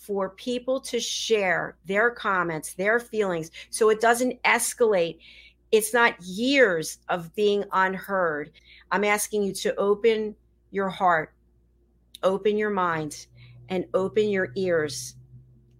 for 0.00 0.30
people 0.30 0.80
to 0.80 0.98
share 0.98 1.76
their 1.84 2.10
comments, 2.10 2.72
their 2.72 2.98
feelings, 2.98 3.50
so 3.68 3.90
it 3.90 4.00
doesn't 4.00 4.42
escalate. 4.44 5.18
It's 5.70 5.92
not 5.92 6.20
years 6.22 6.98
of 7.10 7.34
being 7.34 7.64
unheard. 7.70 8.50
I'm 8.90 9.04
asking 9.04 9.42
you 9.42 9.52
to 9.54 9.76
open 9.76 10.34
your 10.70 10.88
heart, 10.88 11.34
open 12.22 12.56
your 12.56 12.70
mind, 12.70 13.26
and 13.68 13.84
open 13.92 14.30
your 14.30 14.52
ears 14.56 15.16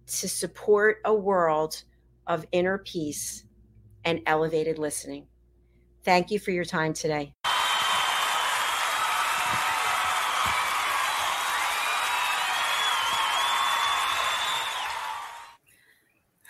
to 0.05 0.29
support 0.29 0.99
a 1.03 1.13
world 1.13 1.83
of 2.27 2.45
inner 2.51 2.77
peace 2.77 3.43
and 4.05 4.21
elevated 4.27 4.77
listening. 4.77 5.25
Thank 6.03 6.29
you 6.29 6.37
for 6.37 6.51
your 6.51 6.65
time 6.65 6.93
today. 6.93 7.33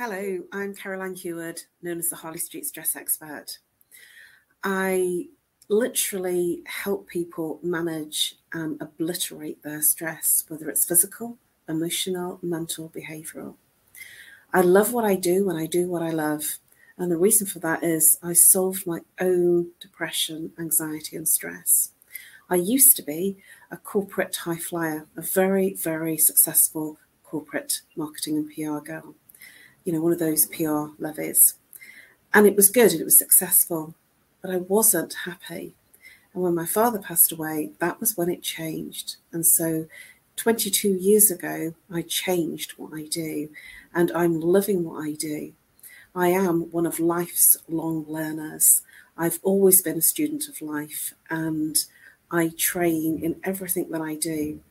Hello, 0.03 0.39
I'm 0.51 0.73
Caroline 0.73 1.13
Heward, 1.13 1.61
known 1.83 1.99
as 1.99 2.09
the 2.09 2.15
Harley 2.15 2.39
Street 2.39 2.65
Stress 2.65 2.95
Expert. 2.95 3.59
I 4.63 5.27
literally 5.69 6.63
help 6.65 7.07
people 7.07 7.59
manage 7.61 8.37
and 8.51 8.81
obliterate 8.81 9.61
their 9.61 9.83
stress, 9.83 10.43
whether 10.47 10.71
it's 10.71 10.85
physical, 10.85 11.37
emotional, 11.69 12.39
mental, 12.41 12.89
behavioral. 12.89 13.57
I 14.51 14.61
love 14.61 14.91
what 14.91 15.05
I 15.05 15.13
do 15.13 15.45
when 15.45 15.55
I 15.55 15.67
do 15.67 15.87
what 15.87 16.01
I 16.01 16.09
love. 16.09 16.57
And 16.97 17.11
the 17.11 17.17
reason 17.17 17.45
for 17.45 17.59
that 17.59 17.83
is 17.83 18.17
I 18.23 18.33
solved 18.33 18.87
my 18.87 19.01
own 19.19 19.67
depression, 19.79 20.51
anxiety, 20.57 21.15
and 21.15 21.29
stress. 21.29 21.91
I 22.49 22.55
used 22.55 22.95
to 22.95 23.03
be 23.03 23.37
a 23.69 23.77
corporate 23.77 24.35
high 24.37 24.57
flyer, 24.57 25.05
a 25.15 25.21
very, 25.21 25.75
very 25.75 26.17
successful 26.17 26.97
corporate 27.23 27.81
marketing 27.95 28.37
and 28.37 28.49
PR 28.49 28.83
girl 28.83 29.13
you 29.83 29.93
know, 29.93 30.01
one 30.01 30.13
of 30.13 30.19
those 30.19 30.45
PR 30.47 30.87
levies. 30.99 31.55
And 32.33 32.47
it 32.47 32.55
was 32.55 32.69
good 32.69 32.91
and 32.91 33.01
it 33.01 33.05
was 33.05 33.17
successful, 33.17 33.93
but 34.41 34.51
I 34.51 34.57
wasn't 34.57 35.13
happy. 35.25 35.73
And 36.33 36.43
when 36.43 36.55
my 36.55 36.65
father 36.65 36.99
passed 36.99 37.31
away, 37.31 37.71
that 37.79 37.99
was 37.99 38.15
when 38.15 38.29
it 38.29 38.41
changed. 38.41 39.17
And 39.31 39.45
so 39.45 39.87
22 40.37 40.89
years 40.89 41.29
ago, 41.29 41.73
I 41.91 42.01
changed 42.03 42.73
what 42.77 42.93
I 42.93 43.05
do 43.05 43.49
and 43.93 44.11
I'm 44.13 44.39
loving 44.39 44.83
what 44.83 45.03
I 45.03 45.13
do. 45.13 45.53
I 46.15 46.29
am 46.29 46.71
one 46.71 46.85
of 46.85 46.99
life's 46.99 47.57
long 47.67 48.05
learners. 48.07 48.81
I've 49.17 49.39
always 49.43 49.81
been 49.81 49.97
a 49.97 50.01
student 50.01 50.47
of 50.47 50.61
life 50.61 51.13
and 51.29 51.77
I 52.31 52.51
train 52.57 53.19
in 53.21 53.39
everything 53.43 53.91
that 53.91 54.01
I 54.01 54.15
do. 54.15 54.61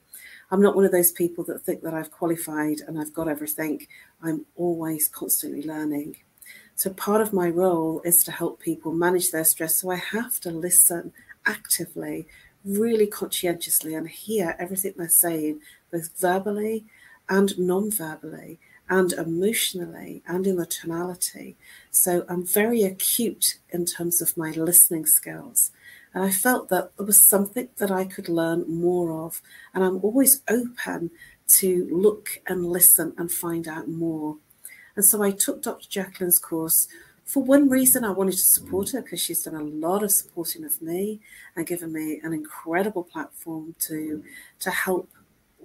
I'm 0.50 0.62
not 0.62 0.74
one 0.74 0.84
of 0.84 0.92
those 0.92 1.12
people 1.12 1.44
that 1.44 1.62
think 1.62 1.82
that 1.82 1.94
I've 1.94 2.10
qualified 2.10 2.80
and 2.86 2.98
I've 2.98 3.14
got 3.14 3.28
everything. 3.28 3.86
I'm 4.20 4.46
always 4.56 5.08
constantly 5.08 5.62
learning. 5.62 6.16
So, 6.74 6.90
part 6.90 7.20
of 7.20 7.32
my 7.32 7.48
role 7.48 8.00
is 8.04 8.24
to 8.24 8.32
help 8.32 8.58
people 8.60 8.92
manage 8.92 9.30
their 9.30 9.44
stress. 9.44 9.76
So, 9.76 9.90
I 9.90 9.96
have 9.96 10.40
to 10.40 10.50
listen 10.50 11.12
actively, 11.46 12.26
really 12.64 13.06
conscientiously, 13.06 13.94
and 13.94 14.08
hear 14.08 14.56
everything 14.58 14.94
they're 14.96 15.08
saying, 15.08 15.60
both 15.92 16.18
verbally 16.18 16.86
and 17.28 17.56
non 17.58 17.90
verbally, 17.90 18.58
and 18.88 19.12
emotionally, 19.12 20.22
and 20.26 20.46
in 20.46 20.56
the 20.56 20.66
tonality. 20.66 21.56
So, 21.90 22.24
I'm 22.28 22.44
very 22.44 22.82
acute 22.82 23.58
in 23.68 23.84
terms 23.84 24.20
of 24.20 24.36
my 24.36 24.50
listening 24.50 25.06
skills. 25.06 25.70
And 26.12 26.24
I 26.24 26.30
felt 26.30 26.68
that 26.70 26.96
there 26.96 27.06
was 27.06 27.28
something 27.28 27.68
that 27.78 27.90
I 27.90 28.04
could 28.04 28.28
learn 28.28 28.64
more 28.68 29.12
of. 29.24 29.40
And 29.72 29.84
I'm 29.84 30.00
always 30.02 30.42
open 30.48 31.10
to 31.58 31.88
look 31.90 32.40
and 32.46 32.66
listen 32.66 33.14
and 33.16 33.30
find 33.30 33.68
out 33.68 33.88
more. 33.88 34.36
And 34.96 35.04
so 35.04 35.22
I 35.22 35.30
took 35.30 35.62
Dr. 35.62 35.88
Jacqueline's 35.88 36.38
course. 36.38 36.88
For 37.24 37.42
one 37.42 37.68
reason, 37.68 38.04
I 38.04 38.10
wanted 38.10 38.32
to 38.32 38.38
support 38.38 38.90
her 38.90 39.02
because 39.02 39.20
she's 39.20 39.42
done 39.44 39.54
a 39.54 39.62
lot 39.62 40.02
of 40.02 40.10
supporting 40.10 40.64
of 40.64 40.82
me 40.82 41.20
and 41.54 41.66
given 41.66 41.92
me 41.92 42.20
an 42.24 42.32
incredible 42.32 43.04
platform 43.04 43.76
to 43.86 44.24
to 44.58 44.70
help 44.70 45.08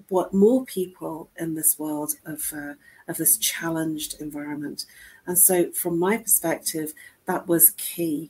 what 0.10 0.34
more 0.34 0.64
people 0.66 1.30
in 1.38 1.56
this 1.56 1.80
world 1.80 2.14
of 2.24 2.52
uh, 2.56 2.74
of 3.08 3.18
this 3.18 3.38
challenged 3.38 4.22
environment. 4.22 4.86
And 5.26 5.40
so, 5.40 5.72
from 5.72 5.98
my 5.98 6.18
perspective, 6.18 6.94
that 7.26 7.48
was 7.48 7.72
key. 7.72 8.30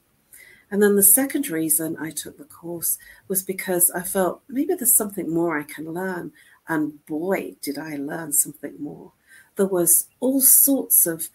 And 0.72 0.82
then 0.82 0.96
the 0.96 1.04
second 1.04 1.50
reason 1.50 1.96
I 2.00 2.12
took 2.12 2.38
the 2.38 2.46
course 2.46 2.98
was 3.28 3.44
because 3.44 3.92
I 3.92 4.02
felt 4.02 4.42
maybe 4.48 4.74
there's 4.74 4.96
something 4.96 5.32
more 5.32 5.58
I 5.58 5.64
can 5.64 5.94
learn. 5.94 6.32
And 6.68 7.06
boy, 7.06 7.56
did 7.62 7.78
I 7.78 7.96
learn 7.96 8.34
something 8.34 8.76
more. 8.80 9.12
There 9.56 9.68
was 9.68 10.08
all 10.20 10.42
sorts 10.42 11.06
of 11.06 11.30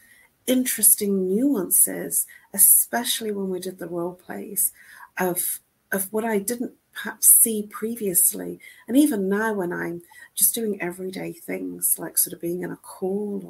interesting 0.47 1.29
nuances, 1.29 2.27
especially 2.53 3.31
when 3.31 3.49
we 3.51 3.61
did 3.61 3.79
the 3.79 3.89
role 3.89 4.15
plays, 4.15 4.73
of, 5.19 5.61
of 5.93 6.13
what 6.13 6.25
I 6.25 6.39
didn't 6.39 6.73
perhaps 6.93 7.29
see 7.41 7.67
previously. 7.71 8.59
And 8.89 8.97
even 8.97 9.29
now, 9.29 9.55
when 9.55 9.73
I'm 9.73 10.03
just 10.35 10.55
doing 10.55 10.81
everyday 10.81 11.33
things 11.33 11.97
like 11.99 12.19
sort 12.19 12.35
of 12.35 12.41
being 12.41 12.63
in 12.63 12.73
a 12.73 12.77
call 12.77 13.43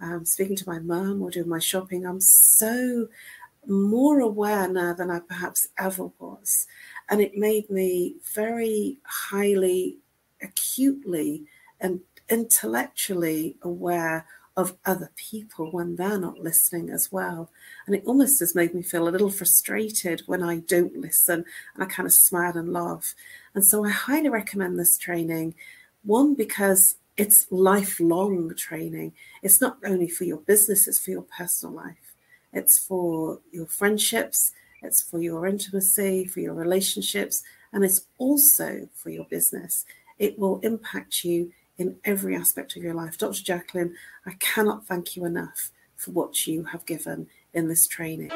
or 0.00 0.06
um, 0.06 0.24
speaking 0.24 0.56
to 0.56 0.68
my 0.68 0.78
mum 0.78 1.22
or 1.22 1.30
doing 1.30 1.48
my 1.48 1.58
shopping, 1.58 2.06
I'm 2.06 2.20
so 2.20 3.08
more 3.68 4.20
aware 4.20 4.68
now 4.68 4.94
than 4.94 5.10
I 5.10 5.20
perhaps 5.20 5.68
ever 5.78 6.10
was. 6.18 6.66
And 7.08 7.20
it 7.20 7.36
made 7.36 7.70
me 7.70 8.16
very 8.34 8.98
highly, 9.04 9.98
acutely, 10.42 11.44
and 11.80 12.00
intellectually 12.28 13.56
aware 13.62 14.26
of 14.56 14.76
other 14.84 15.10
people 15.14 15.70
when 15.70 15.94
they're 15.94 16.18
not 16.18 16.40
listening 16.40 16.90
as 16.90 17.12
well. 17.12 17.48
And 17.86 17.94
it 17.94 18.02
almost 18.04 18.40
has 18.40 18.56
made 18.56 18.74
me 18.74 18.82
feel 18.82 19.08
a 19.08 19.10
little 19.10 19.30
frustrated 19.30 20.22
when 20.26 20.42
I 20.42 20.56
don't 20.56 20.96
listen 20.96 21.44
and 21.74 21.84
I 21.84 21.86
kind 21.86 22.06
of 22.06 22.12
smile 22.12 22.56
and 22.56 22.72
laugh. 22.72 23.14
And 23.54 23.64
so 23.64 23.84
I 23.84 23.90
highly 23.90 24.28
recommend 24.28 24.76
this 24.76 24.98
training. 24.98 25.54
One, 26.02 26.34
because 26.34 26.96
it's 27.16 27.46
lifelong 27.50 28.52
training. 28.56 29.12
It's 29.42 29.60
not 29.60 29.78
only 29.84 30.08
for 30.08 30.24
your 30.24 30.38
business, 30.38 30.88
it's 30.88 30.98
for 30.98 31.12
your 31.12 31.22
personal 31.22 31.74
life. 31.74 32.07
It's 32.52 32.78
for 32.78 33.40
your 33.52 33.66
friendships, 33.66 34.52
it's 34.82 35.02
for 35.02 35.20
your 35.20 35.46
intimacy, 35.46 36.24
for 36.26 36.40
your 36.40 36.54
relationships, 36.54 37.42
and 37.72 37.84
it's 37.84 38.06
also 38.18 38.88
for 38.94 39.10
your 39.10 39.24
business. 39.24 39.84
It 40.18 40.38
will 40.38 40.60
impact 40.60 41.24
you 41.24 41.52
in 41.76 41.96
every 42.04 42.34
aspect 42.34 42.76
of 42.76 42.82
your 42.82 42.94
life. 42.94 43.18
Dr. 43.18 43.42
Jacqueline, 43.42 43.94
I 44.26 44.32
cannot 44.38 44.86
thank 44.86 45.16
you 45.16 45.24
enough 45.24 45.70
for 45.96 46.10
what 46.12 46.46
you 46.46 46.64
have 46.64 46.86
given 46.86 47.28
in 47.54 47.68
this 47.68 47.86
training. 47.86 48.30